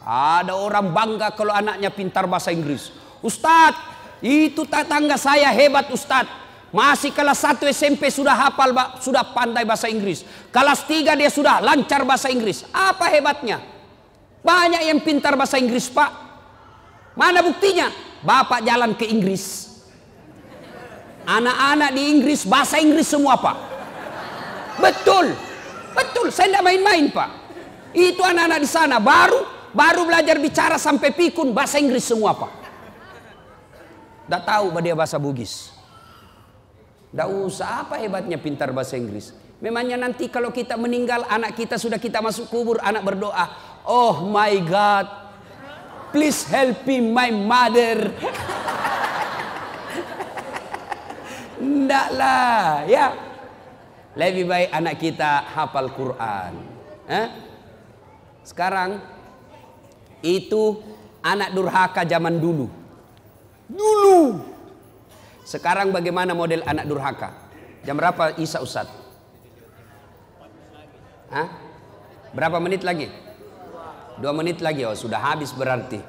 Ada 0.05 0.53
orang 0.53 0.93
bangga 0.93 1.33
kalau 1.33 1.55
anaknya 1.55 1.89
pintar 1.95 2.29
bahasa 2.29 2.53
Inggris. 2.53 2.93
Ustadz, 3.23 3.79
itu 4.21 4.67
tetangga 4.67 5.17
saya 5.17 5.49
hebat 5.55 5.89
Ustadz. 5.89 6.51
Masih 6.69 7.17
kelas 7.17 7.41
1 7.41 7.65
SMP 7.73 8.13
sudah 8.13 8.37
hafal, 8.37 8.77
sudah 9.01 9.25
pandai 9.25 9.65
bahasa 9.65 9.89
Inggris. 9.89 10.21
Kelas 10.53 10.85
3 10.85 11.17
dia 11.17 11.33
sudah 11.33 11.65
lancar 11.65 12.05
bahasa 12.05 12.29
Inggris. 12.29 12.69
Apa 12.69 13.09
hebatnya? 13.09 13.78
Banyak 14.49 14.83
yang 14.89 15.05
pintar 15.05 15.37
bahasa 15.37 15.61
Inggris, 15.61 15.93
Pak. 15.93 16.09
Mana 17.13 17.45
buktinya? 17.45 17.93
Bapak 18.25 18.65
jalan 18.65 18.97
ke 18.97 19.05
Inggris. 19.05 19.69
Anak-anak 21.29 21.93
di 21.93 22.03
Inggris 22.09 22.49
bahasa 22.49 22.81
Inggris 22.81 23.05
semua, 23.05 23.37
Pak. 23.37 23.57
Betul. 24.81 25.37
Betul, 25.93 26.33
saya 26.33 26.49
tidak 26.49 26.65
main-main, 26.65 27.13
Pak. 27.13 27.31
Itu 27.93 28.25
anak-anak 28.25 28.61
di 28.65 28.69
sana 28.71 28.97
baru 28.97 29.45
baru 29.77 30.09
belajar 30.09 30.41
bicara 30.41 30.81
sampai 30.81 31.13
pikun 31.13 31.53
bahasa 31.53 31.77
Inggris 31.77 32.09
semua, 32.09 32.33
Pak. 32.33 32.53
Tidak 34.25 34.43
tahu 34.49 34.73
dia 34.81 34.97
bahasa 34.97 35.21
Bugis. 35.21 35.77
Tidak 37.13 37.29
usah 37.29 37.85
apa 37.85 38.01
hebatnya 38.01 38.41
pintar 38.41 38.73
bahasa 38.73 38.97
Inggris. 38.97 39.33
Memangnya 39.59 39.99
nanti 39.99 40.31
kalau 40.31 40.55
kita 40.55 40.79
meninggal 40.79 41.27
anak 41.27 41.59
kita 41.59 41.75
sudah 41.81 41.99
kita 41.99 42.23
masuk 42.23 42.47
kubur 42.47 42.79
anak 42.79 43.03
berdoa. 43.03 43.68
Oh 43.89 44.29
my 44.29 44.53
God. 44.69 45.09
Please 46.13 46.45
help 46.45 46.85
me 46.85 47.01
my 47.01 47.33
mother. 47.33 48.13
Tidaklah 51.57 52.85
ya. 52.85 53.17
Lebih 54.13 54.45
baik 54.45 54.69
anak 54.77 54.95
kita 55.01 55.49
hafal 55.57 55.89
Quran. 55.97 56.53
Eh? 57.09 57.27
Sekarang 58.45 59.01
itu 60.21 60.85
anak 61.25 61.57
durhaka 61.57 62.05
zaman 62.05 62.37
dulu. 62.37 62.69
Dulu 63.69 64.37
sekarang 65.49 65.97
bagaimana 65.97 66.37
model 66.37 66.61
anak 66.69 66.85
durhaka? 66.85 67.33
Jam 67.81 67.97
berapa 67.97 68.37
Isa 68.37 68.61
Ustaz? 68.61 68.85
Hah? 71.33 71.49
Berapa 72.37 72.61
menit 72.61 72.85
lagi? 72.85 73.09
Dua 74.19 74.35
menit 74.35 74.59
lagi, 74.59 74.83
oh 74.83 74.95
sudah 74.99 75.23
habis 75.23 75.55
berarti. 75.55 76.03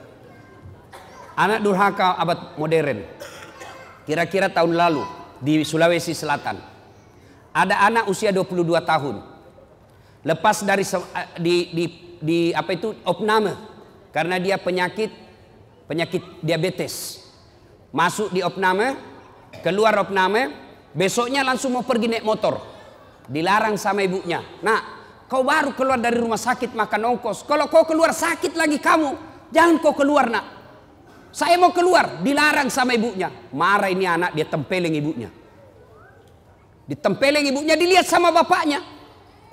Anak 1.37 1.61
durhaka 1.61 2.17
abad 2.17 2.57
modern. 2.57 3.05
Kira-kira 4.03 4.49
tahun 4.49 4.73
lalu 4.73 5.05
di 5.39 5.61
Sulawesi 5.61 6.17
Selatan. 6.17 6.57
Ada 7.53 7.85
anak 7.85 8.09
usia 8.09 8.33
22 8.33 8.65
tahun. 8.83 9.21
Lepas 10.25 10.65
dari 10.65 10.83
eh, 10.83 11.27
di, 11.39 11.55
di, 11.71 11.85
di 12.19 12.39
apa 12.51 12.75
itu 12.75 12.91
opname 13.07 13.55
karena 14.11 14.35
dia 14.35 14.59
penyakit 14.59 15.13
penyakit 15.87 16.43
diabetes. 16.43 17.23
Masuk 17.95 18.33
di 18.33 18.43
opname 18.43 18.97
keluar 19.61 19.97
opname, 19.97 20.53
besoknya 20.93 21.41
langsung 21.41 21.73
mau 21.73 21.85
pergi 21.85 22.09
naik 22.09 22.25
motor. 22.25 22.61
Dilarang 23.29 23.77
sama 23.77 24.01
ibunya. 24.01 24.41
Nah, 24.65 24.98
kau 25.29 25.45
baru 25.45 25.77
keluar 25.77 26.01
dari 26.01 26.17
rumah 26.17 26.41
sakit 26.41 26.73
makan 26.73 27.15
ongkos. 27.15 27.45
Kalau 27.45 27.69
kau 27.69 27.85
keluar 27.85 28.09
sakit 28.11 28.57
lagi 28.57 28.81
kamu, 28.81 29.13
jangan 29.53 29.77
kau 29.77 29.93
keluar 29.93 30.25
nak. 30.27 30.45
Saya 31.29 31.61
mau 31.61 31.69
keluar, 31.69 32.25
dilarang 32.25 32.73
sama 32.73 32.97
ibunya. 32.97 33.29
Marah 33.53 33.93
ini 33.93 34.09
anak, 34.09 34.33
dia 34.33 34.49
tempeleng 34.49 34.97
ibunya. 34.97 35.29
Ditempeleng 36.89 37.45
ibunya, 37.45 37.77
dilihat 37.77 38.09
sama 38.09 38.33
bapaknya. 38.33 38.81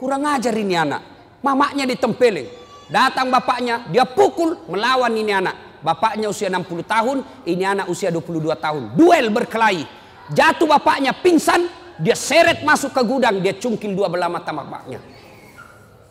Kurang 0.00 0.24
ajar 0.24 0.56
ini 0.56 0.72
anak. 0.72 1.04
Mamaknya 1.44 1.84
ditempeleng. 1.84 2.48
Datang 2.88 3.28
bapaknya, 3.28 3.84
dia 3.92 4.08
pukul, 4.08 4.56
melawan 4.72 5.12
ini 5.12 5.36
anak. 5.36 5.84
Bapaknya 5.84 6.32
usia 6.32 6.48
60 6.48 6.80
tahun, 6.88 7.20
ini 7.44 7.64
anak 7.68 7.92
usia 7.92 8.08
22 8.08 8.56
tahun. 8.56 8.96
Duel 8.96 9.28
berkelahi. 9.28 9.84
Jatuh 10.32 10.64
bapaknya 10.64 11.12
pingsan, 11.12 11.68
dia 12.00 12.16
seret 12.16 12.64
masuk 12.64 12.96
ke 12.96 13.02
gudang, 13.04 13.36
dia 13.44 13.52
cungkil 13.52 13.92
dua 13.92 14.08
belah 14.08 14.32
mata 14.32 14.48
bapaknya. 14.48 14.98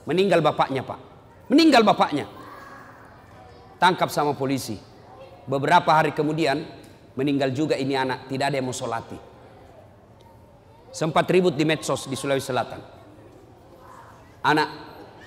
Meninggal 0.06 0.42
bapaknya 0.46 0.86
pak, 0.86 1.00
meninggal 1.50 1.82
bapaknya. 1.82 2.30
Tangkap 3.82 4.14
sama 4.14 4.38
polisi. 4.38 4.78
Beberapa 5.46 5.94
hari 5.94 6.14
kemudian 6.14 6.62
meninggal 7.18 7.54
juga 7.54 7.78
ini 7.78 7.98
anak, 7.98 8.30
tidak 8.30 8.54
ada 8.54 8.56
yang 8.58 8.70
mau 8.70 8.74
solati. 8.74 9.18
Sempat 10.94 11.28
ribut 11.28 11.58
di 11.58 11.68
medsos 11.68 12.08
di 12.08 12.16
Sulawesi 12.16 12.50
Selatan. 12.50 12.82
Anak 14.46 14.70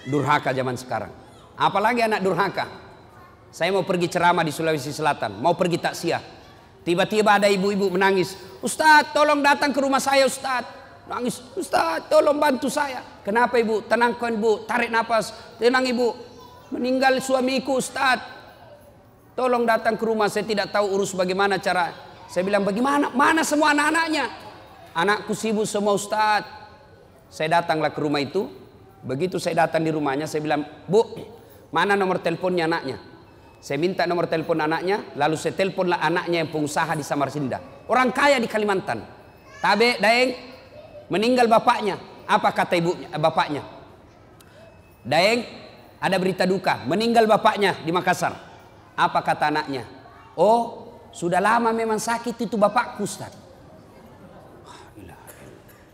durhaka 0.09 0.55
zaman 0.55 0.79
sekarang. 0.79 1.13
Apalagi 1.59 2.07
anak 2.07 2.23
durhaka. 2.25 2.67
Saya 3.51 3.75
mau 3.75 3.83
pergi 3.83 4.07
ceramah 4.09 4.47
di 4.47 4.55
Sulawesi 4.55 4.95
Selatan, 4.95 5.43
mau 5.43 5.59
pergi 5.59 5.79
taksiah. 5.83 6.23
Tiba-tiba 6.87 7.37
ada 7.37 7.51
ibu-ibu 7.51 7.91
menangis. 7.93 8.39
Ustadz 8.65 9.13
tolong 9.13 9.45
datang 9.45 9.75
ke 9.75 9.81
rumah 9.83 10.01
saya 10.01 10.25
Ustadz. 10.25 10.78
Nangis, 11.09 11.41
Ustadz 11.57 12.13
tolong 12.13 12.37
bantu 12.37 12.69
saya. 12.69 13.01
Kenapa 13.25 13.57
ibu? 13.57 13.81
Tenangkan 13.81 14.37
ibu, 14.37 14.69
tarik 14.69 14.93
nafas. 14.93 15.33
Tenang 15.57 15.89
ibu. 15.89 16.13
Meninggal 16.69 17.17
suamiku 17.25 17.81
Ustadz. 17.81 18.37
Tolong 19.33 19.65
datang 19.65 19.97
ke 19.97 20.05
rumah, 20.05 20.29
saya 20.29 20.45
tidak 20.45 20.69
tahu 20.69 21.01
urus 21.01 21.17
bagaimana 21.17 21.57
cara. 21.57 21.97
Saya 22.29 22.45
bilang 22.45 22.67
bagaimana? 22.69 23.09
Mana 23.17 23.41
semua 23.41 23.73
anak-anaknya? 23.73 24.29
Anakku 24.93 25.33
sibuk 25.33 25.65
semua 25.65 25.97
Ustadz. 25.97 26.45
Saya 27.33 27.61
datanglah 27.61 27.89
ke 27.89 28.01
rumah 28.05 28.21
itu. 28.21 28.45
Begitu 29.01 29.41
saya 29.41 29.65
datang 29.65 29.87
di 29.87 29.95
rumahnya, 29.95 30.29
saya 30.29 30.45
bilang, 30.45 30.67
Bu, 30.85 31.07
mana 31.73 31.95
nomor 31.97 32.21
teleponnya 32.21 32.69
anaknya? 32.69 32.99
Saya 33.59 33.79
minta 33.79 34.07
nomor 34.07 34.31
telepon 34.31 34.59
anaknya, 34.59 35.15
lalu 35.19 35.35
saya 35.35 35.55
teleponlah 35.55 35.99
anaknya 35.99 36.47
yang 36.47 36.51
pengusaha 36.51 36.95
di 36.95 37.03
Samarinda. 37.03 37.59
Orang 37.91 38.15
kaya 38.15 38.39
di 38.39 38.47
Kalimantan. 38.47 39.03
Tabe, 39.59 39.99
Daeng, 39.99 40.31
meninggal 41.09 41.49
bapaknya. 41.51 42.01
Apa 42.29 42.53
kata 42.53 42.77
ibunya, 42.77 43.09
bapaknya? 43.17 43.65
Daeng, 45.05 45.41
ada 45.99 46.17
berita 46.21 46.45
duka, 46.45 46.85
meninggal 46.85 47.25
bapaknya 47.25 47.81
di 47.83 47.91
Makassar. 47.91 48.37
Apa 48.95 49.25
kata 49.25 49.49
anaknya? 49.49 49.89
Oh, 50.37 50.89
sudah 51.11 51.41
lama 51.41 51.73
memang 51.73 51.99
sakit 51.99 52.37
itu 52.37 52.55
bapakku 52.61 53.03
Ustaz. 53.03 53.33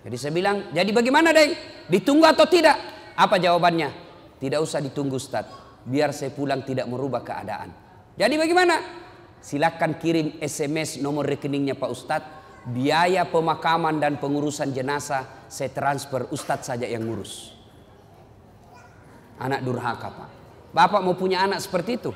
Jadi 0.05 0.16
saya 0.20 0.33
bilang, 0.37 0.68
jadi 0.68 0.90
bagaimana 0.92 1.33
deh? 1.33 1.57
Ditunggu 1.88 2.29
atau 2.29 2.44
tidak? 2.44 2.77
Apa 3.16 3.40
jawabannya? 3.40 3.88
Tidak 4.37 4.61
usah 4.61 4.85
ditunggu 4.85 5.16
Ustaz. 5.16 5.48
Biar 5.88 6.12
saya 6.12 6.29
pulang 6.29 6.61
tidak 6.61 6.85
merubah 6.85 7.24
keadaan. 7.24 7.72
Jadi 8.12 8.35
bagaimana? 8.37 8.77
Silakan 9.40 9.96
kirim 9.96 10.37
SMS 10.44 11.00
nomor 11.00 11.24
rekeningnya 11.24 11.77
Pak 11.77 11.90
Ustadz. 11.92 12.43
Biaya 12.64 13.29
pemakaman 13.29 14.00
dan 14.00 14.16
pengurusan 14.16 14.72
jenazah 14.72 15.44
saya 15.53 15.68
transfer 15.68 16.24
Ustadz 16.33 16.72
saja 16.72 16.88
yang 16.88 17.05
ngurus. 17.05 17.53
Anak 19.37 19.61
durhaka 19.61 20.09
Pak. 20.09 20.31
Bapak 20.72 21.00
mau 21.05 21.12
punya 21.12 21.44
anak 21.44 21.61
seperti 21.61 22.00
itu? 22.00 22.12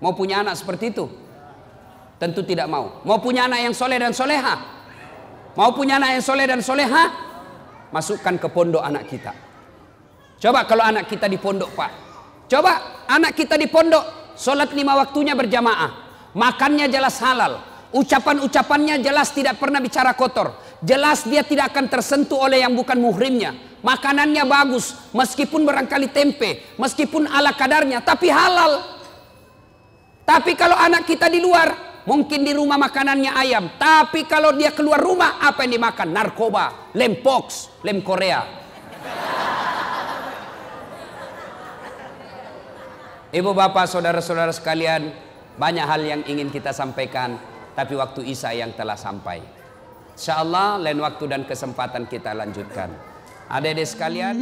Mau 0.00 0.12
punya 0.12 0.44
anak 0.44 0.60
seperti 0.60 0.92
itu? 0.92 1.08
Tentu 2.20 2.44
tidak 2.44 2.68
mau. 2.68 3.00
Mau 3.08 3.16
punya 3.16 3.48
anak 3.48 3.64
yang 3.64 3.74
soleh 3.74 3.96
dan 3.96 4.12
soleha? 4.12 4.54
Mau 5.56 5.72
punya 5.72 5.96
anak 5.96 6.20
yang 6.20 6.24
soleh 6.24 6.44
dan 6.44 6.60
soleha? 6.60 7.04
Masukkan 7.90 8.36
ke 8.36 8.48
pondok 8.52 8.84
anak 8.84 9.08
kita. 9.08 9.32
Coba 10.40 10.68
kalau 10.68 10.84
anak 10.84 11.08
kita 11.08 11.28
di 11.28 11.36
pondok 11.40 11.72
pak. 11.72 11.90
Coba 12.48 13.04
anak 13.08 13.36
kita 13.36 13.56
di 13.56 13.68
pondok. 13.68 14.36
Sholat 14.36 14.72
lima 14.72 14.96
waktunya 14.96 15.36
berjamaah. 15.36 15.90
Makannya 16.32 16.88
jelas 16.88 17.20
halal. 17.20 17.69
Ucapan-ucapannya 17.90 19.02
jelas 19.02 19.34
tidak 19.34 19.58
pernah 19.58 19.82
bicara 19.82 20.14
kotor. 20.14 20.54
Jelas 20.78 21.26
dia 21.26 21.42
tidak 21.42 21.74
akan 21.74 21.90
tersentuh 21.90 22.46
oleh 22.46 22.62
yang 22.62 22.72
bukan 22.72 22.96
muhrimnya. 22.96 23.52
Makanannya 23.82 24.46
bagus. 24.46 24.94
Meskipun 25.10 25.66
barangkali 25.66 26.08
tempe. 26.14 26.78
Meskipun 26.78 27.26
ala 27.26 27.50
kadarnya. 27.52 27.98
Tapi 27.98 28.30
halal. 28.30 29.00
Tapi 30.22 30.54
kalau 30.54 30.78
anak 30.78 31.10
kita 31.10 31.26
di 31.26 31.42
luar, 31.42 32.02
mungkin 32.06 32.46
di 32.46 32.54
rumah 32.54 32.78
makanannya 32.78 33.34
ayam. 33.34 33.74
Tapi 33.74 34.30
kalau 34.30 34.54
dia 34.54 34.70
keluar 34.70 35.02
rumah, 35.02 35.42
apa 35.42 35.66
yang 35.66 35.82
dimakan? 35.82 36.14
Narkoba, 36.14 36.94
lem 36.94 37.18
pox, 37.18 37.66
lem 37.82 37.98
Korea. 37.98 38.46
Ibu 43.30 43.50
bapak 43.54 43.86
saudara-saudara 43.86 44.50
sekalian, 44.50 45.10
banyak 45.54 45.86
hal 45.86 46.02
yang 46.02 46.22
ingin 46.26 46.50
kita 46.50 46.74
sampaikan, 46.74 47.38
tapi 47.74 47.94
waktu 47.96 48.26
Isa 48.26 48.50
yang 48.54 48.74
telah 48.74 48.98
sampai. 48.98 49.40
Insya 50.14 50.42
Allah 50.42 50.76
lain 50.76 51.00
waktu 51.00 51.24
dan 51.30 51.42
kesempatan 51.48 52.04
kita 52.04 52.36
lanjutkan. 52.36 52.92
Adik-adik 53.48 53.88
sekalian. 53.88 54.36